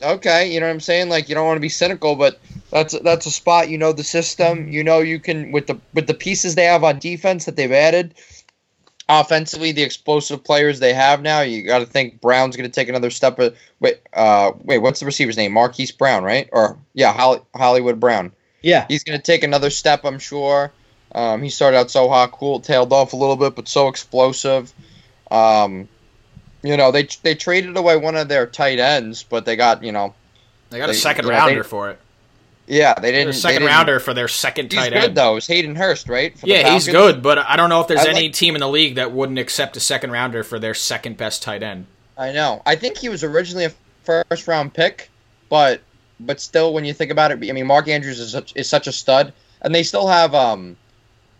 [0.00, 1.08] Okay, you know what I'm saying?
[1.08, 3.68] Like you don't want to be cynical, but that's that's a spot.
[3.68, 4.68] You know the system.
[4.68, 7.72] You know you can with the with the pieces they have on defense that they've
[7.72, 8.14] added.
[9.08, 12.88] Offensively, the explosive players they have now, you got to think Brown's going to take
[12.88, 13.38] another step.
[13.80, 15.52] Wait, uh, wait, what's the receiver's name?
[15.52, 16.48] Marquise Brown, right?
[16.52, 18.32] Or yeah, Holly, Hollywood Brown.
[18.62, 18.86] Yeah.
[18.88, 20.72] He's going to take another step, I'm sure.
[21.14, 24.72] Um, he started out so hot, cool, tailed off a little bit, but so explosive.
[25.30, 25.88] Um,
[26.62, 29.92] you know, they they traded away one of their tight ends, but they got you
[29.92, 30.14] know,
[30.70, 31.98] They got a second yeah, rounder they- for it.
[32.66, 33.26] yeah, they They didn't.
[33.26, 35.16] got a they second didn't- rounder for their second He's tight good end.
[35.16, 35.36] though.
[35.36, 36.38] It's Hayden Hurst, right?
[36.38, 38.60] For Yeah, he's good, but I don't know if there's I any like- team in
[38.60, 41.86] the league that wouldn't accept a second rounder for their second best tight end.
[42.16, 42.62] I know.
[42.66, 43.72] I think he was originally a
[44.04, 45.10] first round pick,
[45.48, 45.80] but
[46.20, 48.86] but still, when you think about it, I mean, Mark Andrews is such, is such
[48.86, 50.76] a stud, and they still have um,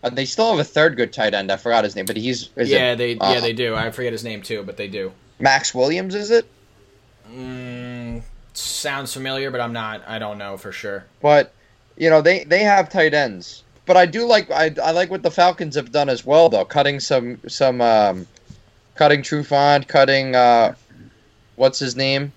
[0.03, 1.51] uh, they still have a third good tight end.
[1.51, 3.75] I forgot his name, but he's is yeah, it, they uh, yeah they do.
[3.75, 5.11] I forget his name too, but they do.
[5.39, 6.13] Max Williams.
[6.15, 6.45] Is it?
[7.31, 8.21] Mm,
[8.53, 10.03] sounds familiar, but I'm not.
[10.07, 11.05] I don't know for sure.
[11.21, 11.53] But
[11.97, 13.63] you know, they they have tight ends.
[13.85, 16.65] but I do like I, I like what the Falcons have done as well though,
[16.65, 18.27] cutting some some um,
[18.95, 20.75] cutting Trufant, cutting uh,
[21.55, 22.31] what's his name?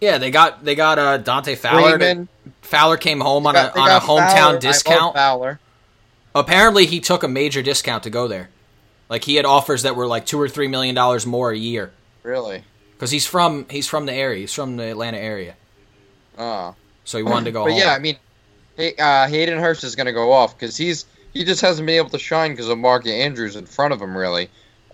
[0.00, 1.98] Yeah, they got they got uh, Dante Fowler.
[1.98, 2.28] Freeman.
[2.62, 4.58] Fowler came home on a got- they on a hometown Fowler.
[4.58, 5.14] Discount.
[5.14, 5.60] Fowler.
[6.34, 8.50] Apparently, he took a major discount to go there.
[9.08, 11.90] Like he had offers that were like two or three million dollars more a year
[12.22, 12.62] Really?
[12.92, 14.40] because he's from he's from the area.
[14.40, 15.56] He's from the Atlanta area,
[16.38, 16.74] Oh.
[17.04, 17.80] so he wanted to go But home.
[17.80, 18.16] yeah, I mean,
[18.76, 21.96] hey, uh, Hayden Hurst is going to go off because he's he just hasn't been
[21.96, 24.44] able to shine because of Mark Andrews in front of him, really.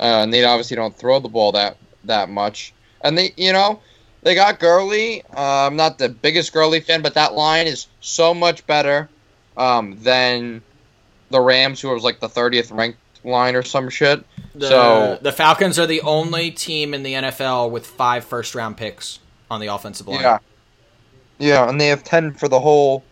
[0.00, 2.72] Uh, and they obviously don't throw the ball that that much.
[3.02, 3.80] And they, you know,
[4.22, 5.22] they got Gurley.
[5.36, 9.08] Uh, I'm not the biggest Gurley fan, but that line is so much better
[9.58, 10.62] um, than
[11.30, 14.24] the Rams, who was like the 30th ranked line or some shit.
[14.54, 18.76] The, so the Falcons are the only team in the NFL with five first round
[18.76, 19.18] picks
[19.50, 20.20] on the offensive line.
[20.20, 20.38] yeah,
[21.38, 23.04] yeah, and they have 10 for the whole.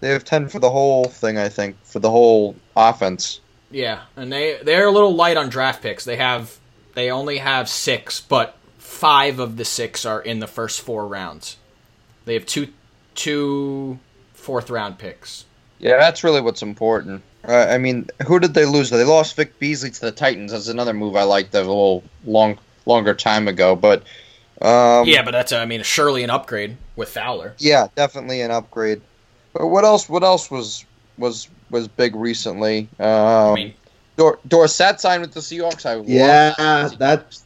[0.00, 3.40] They have 10 for the whole thing, I think, for the whole offense.
[3.70, 6.04] Yeah, and they they're a little light on draft picks.
[6.04, 6.58] They have
[6.94, 11.56] they only have six, but five of the six are in the first four rounds.
[12.26, 12.68] They have two
[13.14, 13.98] two
[14.34, 15.46] fourth round picks.
[15.78, 17.22] Yeah, that's really what's important.
[17.46, 18.90] Uh, I mean, who did they lose?
[18.90, 20.52] They lost Vic Beasley to the Titans.
[20.52, 23.74] That's another move I liked a little long, longer time ago.
[23.74, 24.04] But
[24.60, 27.54] um, yeah, but that's I mean surely an upgrade with Fowler.
[27.58, 29.00] yeah, definitely an upgrade.
[29.52, 30.08] But what else?
[30.08, 30.84] What else was
[31.18, 32.88] was was big recently?
[33.00, 33.74] Um, I mean,
[34.16, 35.84] Dor- Dorsett signed with the Seahawks.
[35.84, 36.98] I Yeah, that.
[36.98, 37.44] that's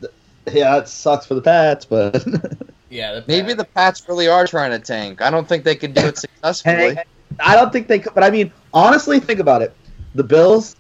[0.53, 2.15] yeah, it sucks for the Pats, but
[2.91, 5.23] yeah, the, maybe the Pats really are trying to tank.
[5.23, 6.97] I don't think they could do it successfully.
[6.97, 7.05] Hey,
[7.41, 8.15] I don't think they could.
[8.15, 9.75] But I mean, honestly, think about it.
[10.17, 10.75] The Bills,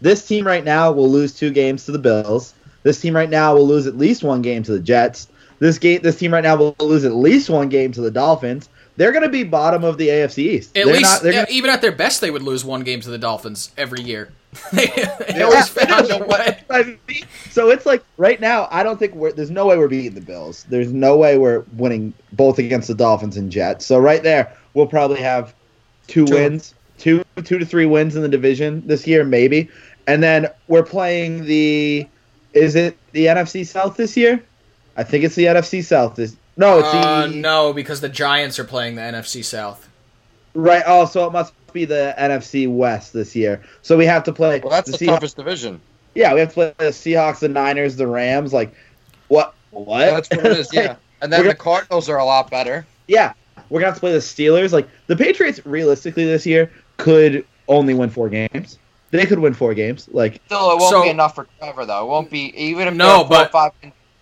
[0.00, 2.54] this team right now will lose two games to the Bills.
[2.82, 5.28] This team right now will lose at least one game to the Jets.
[5.58, 8.68] This game, this team right now will lose at least one game to the Dolphins.
[8.96, 10.76] They're going to be bottom of the AFC East.
[10.76, 13.00] at They're least not- yeah, gonna- even at their best they would lose one game
[13.02, 14.30] to the Dolphins every year.
[14.72, 14.92] they they
[15.36, 17.18] Yeah, always yeah, found a way.
[17.50, 19.30] So it's like right now, I don't think we're.
[19.32, 20.64] There's no way we're beating the Bills.
[20.68, 23.86] There's no way we're winning both against the Dolphins and Jets.
[23.86, 25.54] So right there, we'll probably have
[26.08, 26.34] two, Two.
[26.34, 29.68] wins, two two to three wins in the division this year, maybe.
[30.06, 32.06] And then we're playing the.
[32.52, 34.42] Is it the NFC South this year?
[34.96, 36.16] I think it's the NFC South.
[36.16, 39.88] This no, it's Uh, the no, because the Giants are playing the NFC South.
[40.54, 40.82] right.
[40.86, 43.62] Oh, so it must be the NFC West this year.
[43.82, 44.60] So we have to play.
[44.60, 45.80] Well, that's the, Seahawks- toughest division.
[46.14, 48.52] Yeah, we have to play the Seahawks, the Niners, the Rams.
[48.52, 48.74] Like,
[49.28, 49.54] what?
[49.70, 49.98] What?
[50.00, 50.70] That's what it is.
[50.72, 52.84] Yeah, and then We're the Cardinals are a lot better.
[53.06, 53.32] yeah,
[53.68, 54.72] we're gonna have to play the Steelers.
[54.72, 58.78] Like, the Patriots, realistically, this year could only win four games.
[59.10, 60.08] They could win four games.
[60.12, 62.04] Like, Still, it won't So- be enough for Trevor, though.
[62.04, 63.72] It won't be even if No, they're four or but- five.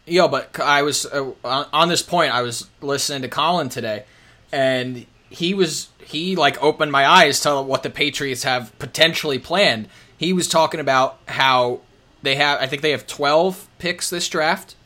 [0.06, 2.32] Yo, but I was uh, on on this point.
[2.34, 4.04] I was listening to Colin today,
[4.50, 9.86] and he was he like opened my eyes to what the Patriots have potentially planned.
[10.16, 11.80] He was talking about how
[12.22, 12.58] they have.
[12.62, 14.76] I think they have twelve picks this draft,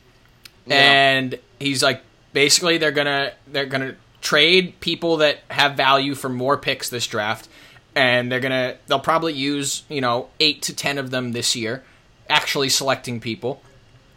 [0.67, 0.75] Yeah.
[0.77, 2.03] and he's like
[2.33, 7.47] basically they're gonna they're gonna trade people that have value for more picks this draft,
[7.95, 11.83] and they're gonna they'll probably use you know eight to ten of them this year,
[12.29, 13.63] actually selecting people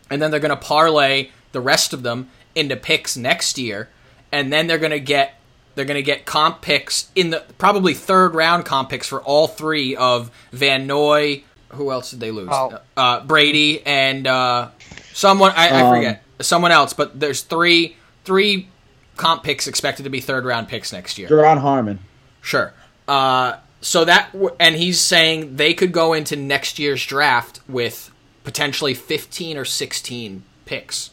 [0.10, 3.90] and then they're going to parlay the rest of them into picks next year,
[4.32, 5.34] and then they're going to get
[5.74, 9.48] they're going to get comp picks in the probably third round comp picks for all
[9.48, 11.44] three of Van Noy.
[11.70, 12.50] Who else did they lose?
[12.52, 12.80] Oh.
[12.96, 14.70] Uh, Brady and uh,
[15.14, 18.70] someone I, I Um, forget someone else, but there's three three
[19.18, 21.28] comp picks expected to be third round picks next year.
[21.28, 22.00] Duron Harmon.
[22.42, 22.74] Sure.
[23.08, 28.12] Uh, so that and he's saying they could go into next year's draft with
[28.44, 31.12] potentially 15 or 16 picks.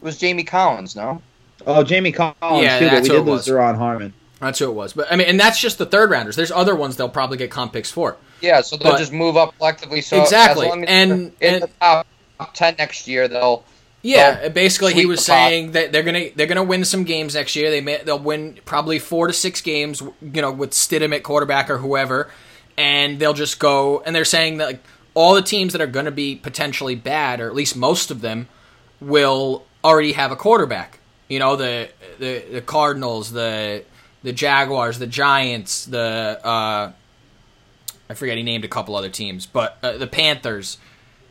[0.00, 1.22] It was Jamie Collins, no?
[1.66, 3.48] Oh, Jamie Collins Yeah, too, but that's we who did it lose was.
[3.48, 4.12] Duron Harmon.
[4.40, 4.92] That's who it was.
[4.92, 6.36] But I mean, and that's just the third rounders.
[6.36, 8.16] There's other ones they'll probably get comp picks for.
[8.40, 10.00] Yeah, so they'll But- just move up collectively.
[10.02, 12.06] So Exactly, as long as and- in and- the top
[12.54, 13.64] ten next year, they'll.
[14.02, 17.54] Yeah, Well, basically he was saying that they're gonna they're gonna win some games next
[17.54, 17.70] year.
[17.70, 21.70] They may they'll win probably four to six games, you know, with Stidham at quarterback
[21.70, 22.28] or whoever,
[22.76, 24.02] and they'll just go.
[24.04, 24.82] And they're saying that like
[25.14, 28.22] all the teams that are going to be potentially bad, or at least most of
[28.22, 28.48] them,
[29.00, 30.98] will already have a quarterback.
[31.28, 31.88] You know, the
[32.18, 33.84] the, the Cardinals, the
[34.24, 36.92] the Jaguars, the Giants, the uh,
[38.10, 40.78] I forget he named a couple other teams, but uh, the Panthers.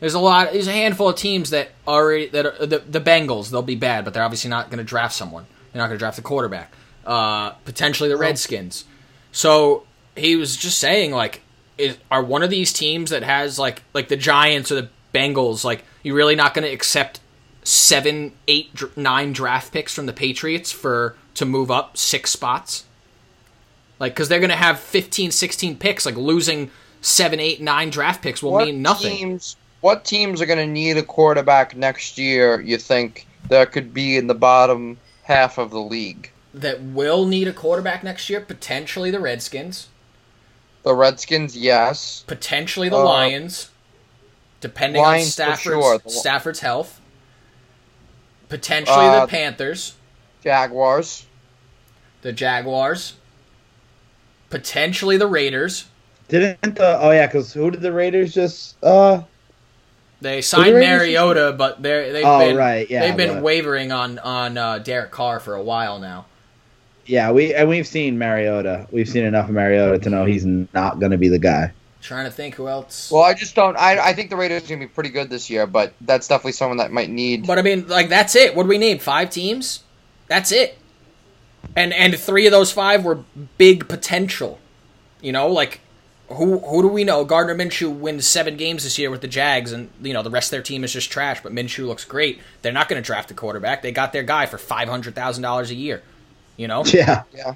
[0.01, 0.51] There's a lot.
[0.51, 3.49] There's a handful of teams that already that are, the the Bengals.
[3.49, 5.45] They'll be bad, but they're obviously not going to draft someone.
[5.71, 6.73] They're not going to draft the quarterback.
[7.05, 8.83] Uh, potentially the Redskins.
[9.31, 9.85] So
[10.17, 11.41] he was just saying like,
[11.77, 15.63] is, are one of these teams that has like like the Giants or the Bengals
[15.63, 17.21] like you really not going to accept
[17.63, 22.85] seven, eight, nine draft picks from the Patriots for to move up six spots?
[23.99, 28.23] Like, because they're going to have 15, 16 picks, like losing seven, eight, nine draft
[28.23, 29.15] picks will what mean nothing.
[29.15, 32.61] Teams, what teams are going to need a quarterback next year?
[32.61, 36.31] You think that could be in the bottom half of the league?
[36.53, 38.41] That will need a quarterback next year.
[38.41, 39.87] Potentially the Redskins.
[40.83, 42.23] The Redskins, yes.
[42.27, 43.69] Potentially the Uh, Lions,
[44.61, 45.97] depending Lions on Stafford's sure.
[45.99, 46.99] The- Stafford's health.
[48.49, 49.93] Potentially Uh, the Panthers,
[50.43, 51.25] Jaguars.
[52.21, 53.13] the Jaguars.
[54.49, 55.85] Potentially the Raiders.
[56.27, 59.21] Didn't the oh yeah, because who did the Raiders just uh
[60.21, 63.91] They signed Raiders Mariota, but they're they've Oh, been right, yeah, they've been but- wavering
[63.91, 66.25] on on uh, Derek Carr for a while now.
[67.05, 68.87] yeah we and we've seen Mariota.
[68.91, 71.73] We've seen enough of Mariota to know he's not going to be the guy.
[72.03, 73.11] Trying to think who else.
[73.11, 73.77] Well, I just don't.
[73.77, 76.27] I, I think the Raiders are going to be pretty good this year, but that's
[76.27, 77.45] definitely someone that might need.
[77.45, 78.55] But I mean, like that's it.
[78.55, 79.01] What do we need?
[79.03, 79.83] Five teams?
[80.27, 80.77] That's it.
[81.75, 83.19] And and three of those five were
[83.57, 84.59] big potential.
[85.21, 85.79] You know, like
[86.33, 87.23] who who do we know?
[87.25, 90.47] Gardner Minshew wins seven games this year with the Jags, and you know the rest
[90.47, 91.41] of their team is just trash.
[91.41, 92.39] But Minshew looks great.
[92.61, 93.81] They're not going to draft a quarterback.
[93.81, 96.01] They got their guy for five hundred thousand dollars a year.
[96.57, 96.83] You know.
[96.85, 97.55] Yeah, yeah.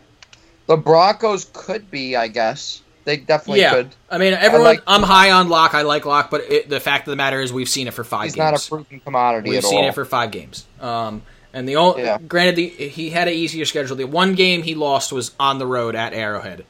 [0.67, 2.81] the Broncos could be, I guess.
[3.03, 3.95] They definitely yeah, could.
[4.09, 4.65] I mean, everyone.
[4.65, 5.75] like- I'm high on Lock.
[5.75, 8.03] I like Lock, but it, the fact of the matter is, we've seen it for
[8.03, 8.51] five He's games.
[8.51, 9.89] not a proven commodity We've at seen all.
[9.89, 10.65] it for five games.
[10.81, 11.21] Um,
[11.53, 12.17] and the only, Yeah.
[12.17, 13.95] granted, the, he had an easier schedule.
[13.95, 16.65] The one game he lost was on the road at Arrowhead.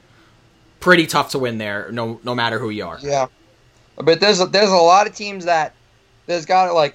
[0.86, 3.00] Pretty tough to win there, no no matter who you are.
[3.02, 3.26] Yeah,
[3.98, 5.74] but there's a, there's a lot of teams that
[6.28, 6.94] there's got like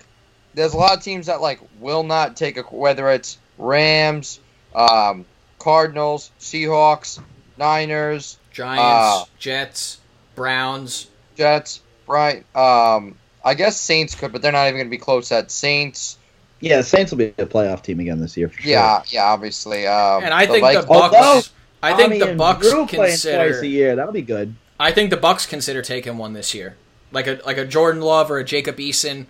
[0.55, 4.39] there's a lot of teams that like will not take a whether it's Rams,
[4.77, 5.25] um,
[5.59, 7.21] Cardinals, Seahawks,
[7.59, 9.25] Niners, Giants, Ah.
[9.41, 9.99] Jets,
[10.37, 11.09] Browns.
[11.37, 12.45] Jets, right?
[12.57, 16.17] Um, I guess Saints could, but they're not even going to be close at Saints.
[16.61, 16.77] yeah.
[16.77, 18.49] The Saints will be a playoff team again this year.
[18.51, 18.71] For sure.
[18.71, 19.87] Yeah, yeah, obviously.
[19.89, 21.15] Um, And I think Vikings- the Bucks.
[21.17, 21.41] Although,
[21.83, 23.65] I think Tommy the and Bucks Drew playing twice a consider.
[23.65, 23.97] year.
[23.97, 24.55] That'll be good.
[24.79, 26.77] I think the Bucks consider taking one this year,
[27.13, 29.27] like a like a Jordan Love or a Jacob Eason,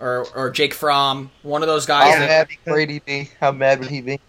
[0.00, 1.30] or or Jake Fromm.
[1.42, 2.08] One of those guys.
[2.08, 2.18] Yeah.
[2.20, 3.30] that, mad would Brady be?
[3.40, 4.20] How mad would he be?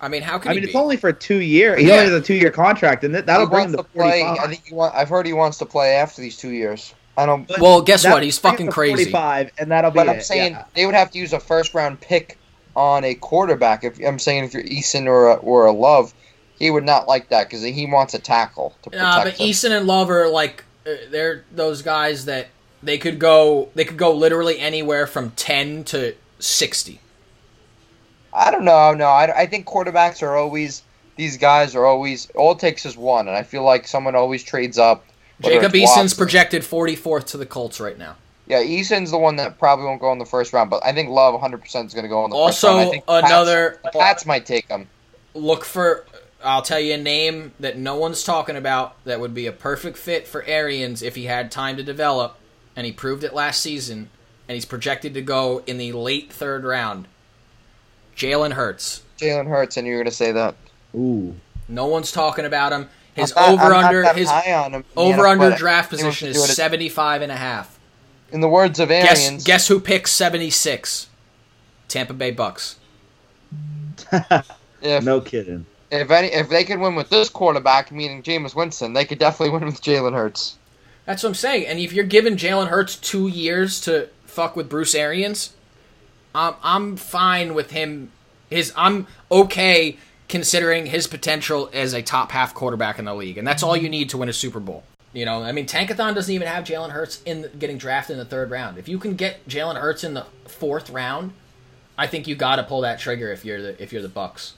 [0.00, 0.70] I mean, how can I he mean, be?
[0.70, 1.78] it's only for two years.
[1.80, 1.94] He Yeah.
[1.94, 3.88] only has a two year contract, and that, that'll he bring wants him to to
[3.90, 4.20] play.
[4.22, 4.38] 45.
[4.38, 6.94] I think he want, I've heard he wants to play after these two years.
[7.18, 7.46] I don't.
[7.46, 8.22] But Well, guess what?
[8.22, 9.10] He's fucking crazy.
[9.10, 10.64] 45, and that'll be But I'm it, saying yeah.
[10.74, 12.38] they would have to use a first round pick
[12.76, 13.84] on a quarterback.
[13.84, 16.14] If I'm saying if you're Eason or a, or a Love,
[16.60, 19.48] he would not like that because he wants a tackle to protect Nah, but him.
[19.48, 22.48] Eason and Love are like uh, they're those guys that
[22.82, 27.00] they could go they could go literally anywhere from ten to sixty.
[28.32, 28.94] I don't know.
[28.94, 30.82] No, I, I think quarterbacks are always
[31.16, 34.42] these guys are always all it takes is one, and I feel like someone always
[34.44, 35.04] trades up.
[35.42, 38.16] Jacob Eason's projected forty fourth to the Colts right now.
[38.46, 41.08] Yeah, Eason's the one that probably won't go in the first round, but I think
[41.08, 43.02] Love 100 percent is going to go in the first round.
[43.08, 44.88] Also, another the Pats might take him.
[45.34, 46.04] look for.
[46.42, 49.98] I'll tell you a name that no one's talking about that would be a perfect
[49.98, 52.36] fit for Arians if he had time to develop,
[52.74, 54.08] and he proved it last season,
[54.48, 57.06] and he's projected to go in the late third round.
[58.16, 59.02] Jalen Hurts.
[59.18, 60.54] Jalen Hurts, and you're going to say that.
[60.94, 61.34] Ooh.
[61.68, 62.88] No one's talking about him.
[63.14, 64.84] His not- over under his him.
[64.96, 67.78] over under draft position is 75 and a half.
[68.32, 71.08] In the words of Guess Arians, guess who picks 76?
[71.88, 72.76] Tampa Bay Bucks.
[74.82, 75.66] if no kidding.
[75.90, 79.58] If any if they could win with this quarterback, meaning Jameis Winston, they could definitely
[79.58, 80.56] win with Jalen Hurts.
[81.06, 81.66] That's what I'm saying.
[81.66, 85.54] And if you're giving Jalen Hurts 2 years to fuck with Bruce Arians,
[86.34, 88.12] I'm I'm fine with him
[88.48, 89.96] his I'm okay
[90.28, 93.36] considering his potential as a top half quarterback in the league.
[93.36, 94.84] And that's all you need to win a Super Bowl.
[95.12, 98.18] You know, I mean, Tankathon doesn't even have Jalen Hurts in the, getting drafted in
[98.18, 98.78] the third round.
[98.78, 101.32] If you can get Jalen Hurts in the fourth round,
[101.98, 104.54] I think you got to pull that trigger if you're the if you're the Bucks.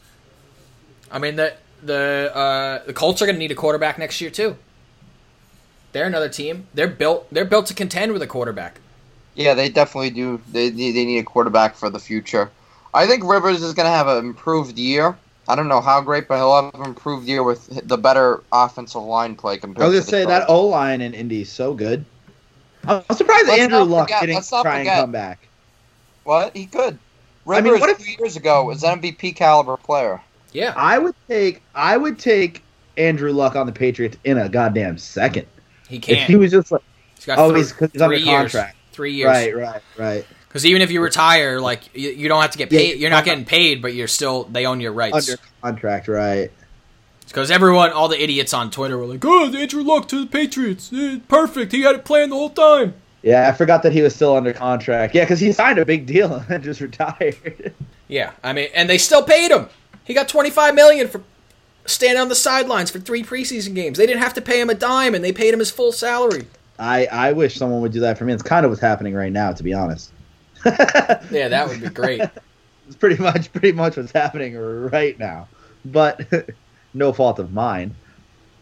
[1.12, 4.31] I mean the the uh, the Colts are going to need a quarterback next year
[4.31, 4.57] too.
[5.92, 6.66] They're another team.
[6.75, 7.29] They're built.
[7.33, 8.81] They're built to contend with a quarterback.
[9.35, 10.40] Yeah, they definitely do.
[10.51, 12.51] They need, they need a quarterback for the future.
[12.94, 15.16] I think Rivers is going to have an improved year.
[15.48, 19.03] I don't know how great, but he'll have an improved year with the better offensive
[19.03, 19.83] line play compared.
[19.83, 19.94] I compared.
[19.96, 20.55] was to gonna say the that Chargers.
[20.55, 22.05] O line in Indy is so good.
[22.87, 25.47] I'm surprised Let's Andrew Luck forget- didn't try and come back.
[26.24, 26.99] What he could.
[27.47, 30.20] I Rivers mean, what if- two years ago was an MVP caliber player.
[30.53, 32.62] Yeah, I would take I would take
[32.96, 35.46] Andrew Luck on the Patriots in a goddamn second.
[35.88, 36.26] he If can.
[36.26, 36.82] he was just like,
[37.16, 38.26] He's got oh, three, he's, he's under years.
[38.53, 38.76] contract.
[38.92, 39.28] Three years.
[39.28, 40.26] Right, right, right.
[40.48, 43.00] Because even if you retire, like you, you don't have to get Yeah, paid.
[43.00, 45.30] You're not getting paid, but you're still they own your rights.
[45.30, 46.50] Under contract, right.
[47.26, 50.90] Because everyone, all the idiots on Twitter were like, "Oh, Andrew Luck to the Patriots,
[50.94, 51.72] Eh, perfect.
[51.72, 52.92] He had it planned the whole time."
[53.22, 55.14] Yeah, I forgot that he was still under contract.
[55.14, 57.72] Yeah, because he signed a big deal and just retired.
[58.09, 59.68] Yeah, I mean, and they still paid him.
[60.05, 61.22] He got 25 million for
[61.86, 63.98] standing on the sidelines for three preseason games.
[63.98, 66.46] They didn't have to pay him a dime, and they paid him his full salary.
[66.78, 68.32] I I wish someone would do that for me.
[68.32, 70.11] It's kind of what's happening right now, to be honest.
[70.64, 72.22] Yeah, that would be great.
[72.88, 75.46] It's pretty much pretty much what's happening right now,
[75.84, 76.20] but
[76.94, 77.94] no fault of mine.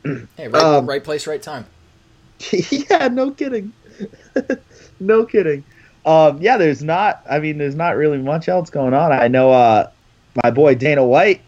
[0.37, 1.67] Hey, right, Um, right place, right time.
[2.53, 3.73] yeah, no kidding.
[5.01, 5.65] no kidding.
[6.07, 7.23] Um, yeah, there's not.
[7.29, 9.11] I mean, there's not really much else going on.
[9.13, 9.91] I know uh,
[10.43, 11.41] my boy Dana White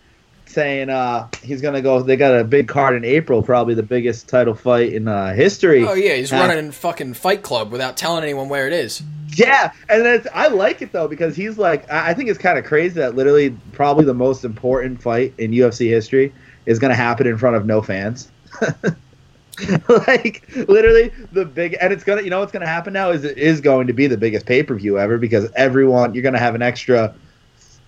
[0.46, 2.02] saying uh, he's gonna go.
[2.02, 5.86] They got a big card in April, probably the biggest title fight in uh, history.
[5.86, 6.40] Oh yeah, he's Yeah.
[6.40, 9.02] running in fucking Fight Club without telling anyone where it is.
[9.34, 12.64] Yeah, and it's, I like it though because he's like I think it's kind of
[12.66, 16.34] crazy that literally probably the most important fight in UFC history
[16.66, 18.30] is going to happen in front of no fans.
[20.06, 23.36] like literally the big and it's gonna you know what's gonna happen now is it
[23.38, 26.54] is going to be the biggest pay per view ever because everyone you're gonna have
[26.54, 27.14] an extra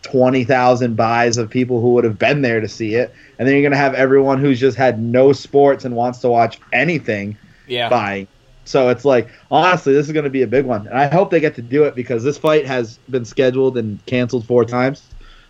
[0.05, 3.55] twenty thousand buys of people who would have been there to see it, and then
[3.55, 7.37] you're gonna have everyone who's just had no sports and wants to watch anything
[7.67, 7.89] Yeah.
[7.89, 8.29] buying.
[8.67, 11.31] So it's like honestly, this is going to be a big one, and I hope
[11.31, 15.03] they get to do it because this fight has been scheduled and canceled four times.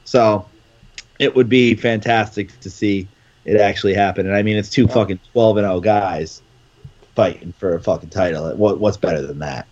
[0.05, 0.46] So
[1.18, 3.09] it would be fantastic to see
[3.44, 4.26] it actually happen.
[4.26, 6.42] And I mean, it's two fucking twelve and zero guys
[7.14, 8.52] fighting for a fucking title.
[8.57, 9.66] What what's better than that?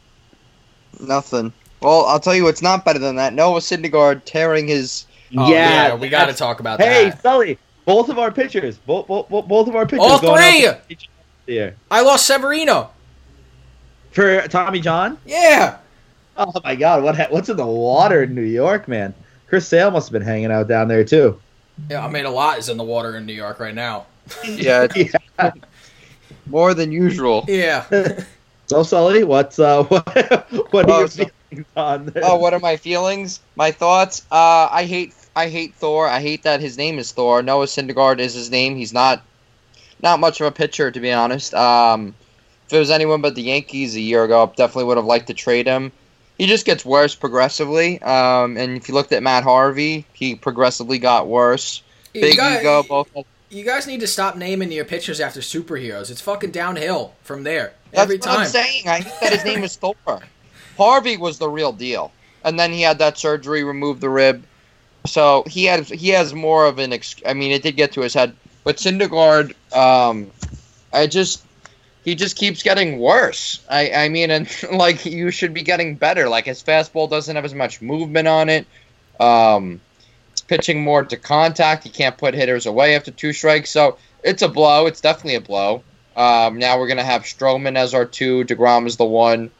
[1.00, 1.52] Nothing.
[1.82, 3.34] Well, I'll tell you what's not better than that.
[3.34, 5.06] Noah Syndergaard tearing his.
[5.36, 7.14] Oh, yeah, we got to talk about Hey, that.
[7.14, 10.00] Hey, Sully, both of our pitchers, both both, both both of our pictures.
[10.10, 10.96] All going three!
[11.46, 12.90] Yeah, I lost Severino.
[14.12, 15.18] for Tommy John.
[15.26, 15.78] Yeah.
[16.36, 19.14] Oh my God, what ha- what's in the water in New York, man?
[19.48, 21.40] Chris Sale must have been hanging out down there too.
[21.90, 24.06] Yeah, I mean, a lot is in the water in New York right now.
[24.46, 25.14] Yeah, it's
[26.46, 27.44] more than usual.
[27.48, 27.84] Yeah.
[28.68, 32.24] So Sully, what's uh what, what are Oh, your so- feelings on this?
[32.26, 33.40] Oh, what are my feelings?
[33.56, 34.22] My thoughts?
[34.30, 36.08] Uh, I hate I hate Thor.
[36.08, 37.42] I hate that his name is Thor.
[37.42, 38.76] Noah Syndergaard is his name.
[38.76, 39.22] He's not
[40.02, 41.54] not much of a pitcher to be honest.
[41.54, 42.14] Um,
[42.66, 45.28] if it was anyone but the Yankees a year ago, I definitely would have liked
[45.28, 45.92] to trade him.
[46.38, 48.00] He just gets worse progressively.
[48.02, 51.82] Um, and if you looked at Matt Harvey, he progressively got worse.
[52.14, 53.08] you, Big guys, ego, both.
[53.50, 56.10] you guys need to stop naming your pitchers after superheroes.
[56.10, 58.40] It's fucking downhill from there That's every what time.
[58.40, 58.88] I'm saying.
[58.88, 59.94] I hate that his name is Thor.
[60.84, 62.12] Harvey was the real deal,
[62.44, 64.44] and then he had that surgery, removed the rib,
[65.06, 66.92] so he had he has more of an.
[66.92, 70.30] Ex- I mean, it did get to his head, but Syndergaard, um,
[70.92, 71.44] I just
[72.04, 73.64] he just keeps getting worse.
[73.68, 76.28] I I mean, and like you should be getting better.
[76.28, 78.66] Like his fastball doesn't have as much movement on it.
[79.18, 79.80] Um,
[80.32, 81.84] it's pitching more to contact.
[81.84, 84.86] He can't put hitters away after two strikes, so it's a blow.
[84.86, 85.82] It's definitely a blow.
[86.16, 88.44] Um, now we're gonna have Stroman as our two.
[88.44, 89.50] Degrom is the one.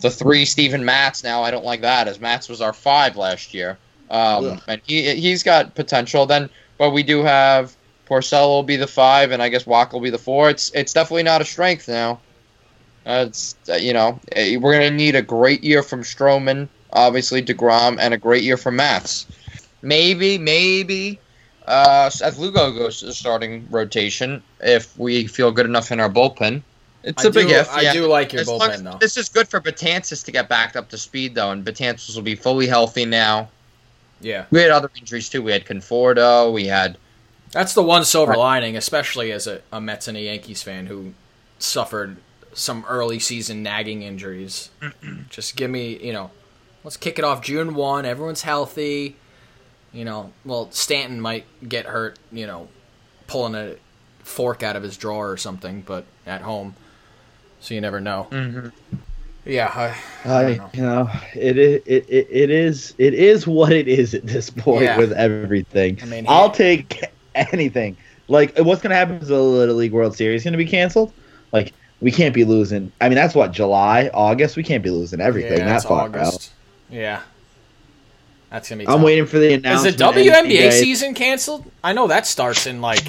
[0.00, 1.22] The three, Steven Matz.
[1.22, 3.78] Now I don't like that, as Matz was our five last year.
[4.10, 6.26] Um, and he he's got potential.
[6.26, 7.76] Then, but we do have
[8.08, 10.50] Porcello will be the five, and I guess Wacha will be the four.
[10.50, 12.20] It's it's definitely not a strength now.
[13.06, 17.40] Uh, it's uh, you know eh, we're gonna need a great year from Stroman, obviously
[17.40, 19.26] Degrom, and a great year from Matz.
[19.80, 21.20] Maybe maybe
[21.66, 26.10] uh, Seth Lugo goes to the starting rotation if we feel good enough in our
[26.10, 26.62] bullpen.
[27.02, 27.70] It's I a big do, if.
[27.70, 27.92] I yeah.
[27.92, 28.98] do like your As bullpen as- though.
[29.00, 32.22] This is good for Betances to get backed up to speed though, and Betances will
[32.22, 33.48] be fully healthy now.
[34.22, 35.42] Yeah, We had other injuries too.
[35.42, 36.52] We had Conforto.
[36.52, 36.98] We had
[37.52, 41.14] that's the one silver lining, especially as a, a Mets and a Yankees fan who
[41.58, 42.18] suffered
[42.52, 44.70] some early season nagging injuries.
[45.30, 46.30] Just give me, you know,
[46.84, 48.04] let's kick it off June one.
[48.04, 49.16] Everyone's healthy.
[49.92, 52.18] You know, well Stanton might get hurt.
[52.30, 52.68] You know,
[53.26, 53.76] pulling a
[54.22, 56.76] fork out of his drawer or something, but at home,
[57.60, 58.26] so you never know.
[58.30, 58.68] Mm-hmm.
[59.46, 60.70] Yeah, I, I I, know.
[60.74, 64.84] you know, it, it it it is it is what it is at this point
[64.84, 64.98] Yeah.
[64.98, 65.98] with everything.
[66.02, 67.04] I mean, I'll he- take
[67.34, 67.96] anything.
[68.28, 71.12] Like, what's going to happen is the Little League World Series going to be canceled.
[71.52, 72.92] Like, we can't be losing.
[73.00, 74.56] I mean, that's what July, August.
[74.56, 76.16] We can't be losing everything yeah, that it's far out.
[76.16, 76.52] August.
[76.90, 77.22] Yeah,
[78.50, 78.88] that's gonna be.
[78.88, 79.94] I'm waiting for the announcement.
[79.96, 80.26] Is announcement.
[80.26, 80.70] the WNBA any day.
[80.70, 81.70] season canceled?
[81.82, 83.06] I know that starts in like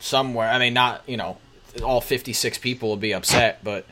[0.00, 0.48] somewhere.
[0.48, 1.38] I mean, not you know,
[1.82, 3.86] all 56 people will be upset, but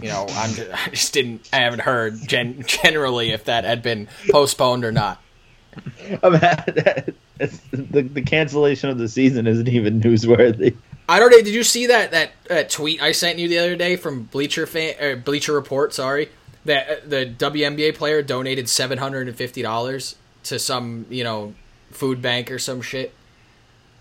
[0.00, 1.48] you know, I'm just, I just didn't.
[1.52, 5.20] I haven't heard gen- generally if that had been postponed or not.
[6.22, 10.76] I'm at- the, the cancellation of the season isn't even newsworthy.
[11.08, 11.38] I don't know.
[11.40, 14.66] Did you see that that uh, tweet I sent you the other day from Bleacher
[14.66, 15.94] fan, uh, Bleacher Report?
[15.94, 16.28] Sorry,
[16.64, 21.54] that uh, the WNBA player donated seven hundred and fifty dollars to some you know
[21.90, 23.14] food bank or some shit.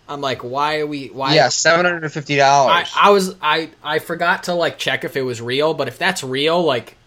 [0.09, 1.07] I'm like, why are we?
[1.07, 1.35] Why?
[1.35, 2.91] yeah, seven hundred and fifty I, dollars.
[2.95, 6.23] I was I I forgot to like check if it was real, but if that's
[6.23, 6.97] real, like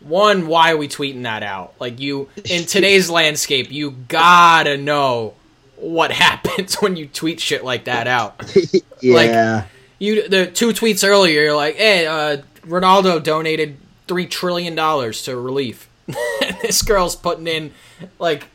[0.00, 1.74] one, why are we tweeting that out?
[1.80, 5.34] Like you in today's landscape, you gotta know
[5.76, 8.42] what happens when you tweet shit like that out.
[9.00, 9.66] yeah.
[9.98, 15.36] you the two tweets earlier, you're like, hey, uh, Ronaldo donated three trillion dollars to
[15.36, 15.88] relief.
[16.62, 17.72] this girl's putting in
[18.18, 18.48] like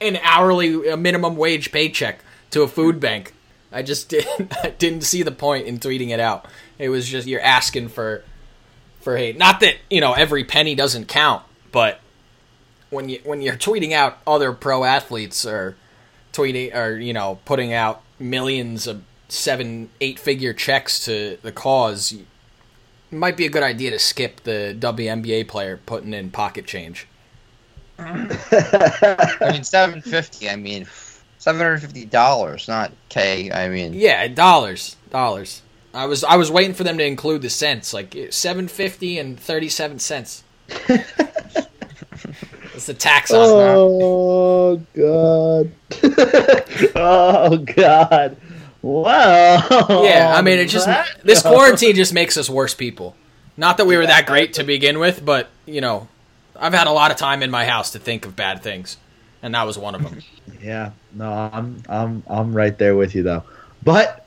[0.00, 2.18] an hourly a minimum wage paycheck
[2.54, 3.34] to a food bank.
[3.70, 6.46] I just didn't I didn't see the point in tweeting it out.
[6.78, 8.24] It was just you're asking for
[9.00, 9.36] for hate.
[9.36, 12.00] Not that you know every penny doesn't count, but
[12.90, 15.76] when you when you're tweeting out other pro athletes or
[16.32, 22.14] tweeting or you know putting out millions of seven eight figure checks to the cause,
[23.10, 27.06] might be a good idea to skip the WNBA player putting in pocket change.
[27.98, 30.48] I mean, seven fifty.
[30.48, 30.86] I mean,
[31.44, 33.52] seven hundred fifty dollars, not K.
[33.52, 35.60] I mean, Yeah, dollars, dollars.
[35.92, 39.38] I was I was waiting for them to include the cents, like seven fifty and
[39.38, 40.42] thirty seven cents.
[42.74, 45.70] It's the tax on oh, that.
[46.96, 46.96] Oh god.
[46.96, 48.36] oh god.
[48.82, 50.02] Wow.
[50.02, 50.88] Yeah, I mean, it just
[51.22, 53.14] this quarantine just makes us worse people.
[53.56, 56.08] Not that we were that great to begin with, but you know,
[56.56, 58.96] I've had a lot of time in my house to think of bad things,
[59.44, 60.20] and that was one of them.
[60.62, 60.92] Yeah.
[61.12, 63.42] No, I'm I'm I'm right there with you though.
[63.82, 64.26] But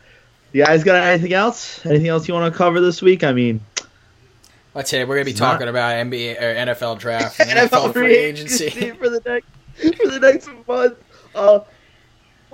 [0.54, 1.84] you guys got anything else?
[1.84, 3.24] Anything else you want to cover this week?
[3.24, 3.60] I mean,
[4.76, 7.92] Let's say we're gonna be It's not- talking about NBA or NFL draft, and NFL
[7.94, 8.70] free agency.
[8.92, 9.48] for the next
[9.98, 10.94] for the next month.
[11.34, 11.60] Uh,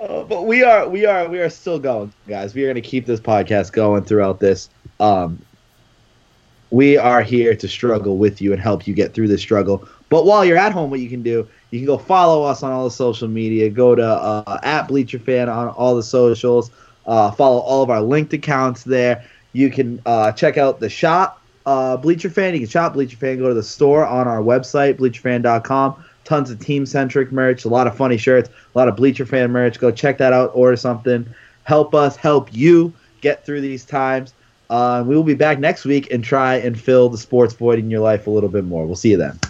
[0.00, 2.54] uh, but we are we are we are still going, guys.
[2.54, 4.70] We are going to keep this podcast going throughout this.
[4.98, 5.38] Um,
[6.70, 9.86] we are here to struggle with you and help you get through this struggle.
[10.08, 12.70] But while you're at home, what you can do, you can go follow us on
[12.70, 13.68] all the social media.
[13.68, 16.70] Go to uh, at Bleacher Fan on all the socials.
[17.04, 19.24] Uh, follow all of our linked accounts there.
[19.52, 22.54] You can uh, check out the shop, uh, Bleacher Fan.
[22.54, 23.38] You can shop Bleacher Fan.
[23.38, 26.04] Go to the store on our website, bleacherfan.com.
[26.22, 29.50] Tons of team centric merch, a lot of funny shirts, a lot of Bleacher Fan
[29.50, 29.80] merch.
[29.80, 30.52] Go check that out.
[30.54, 31.26] Order something.
[31.64, 34.32] Help us help you get through these times.
[34.70, 37.90] Uh, we will be back next week and try and fill the sports void in
[37.90, 38.86] your life a little bit more.
[38.86, 39.40] We'll see you then.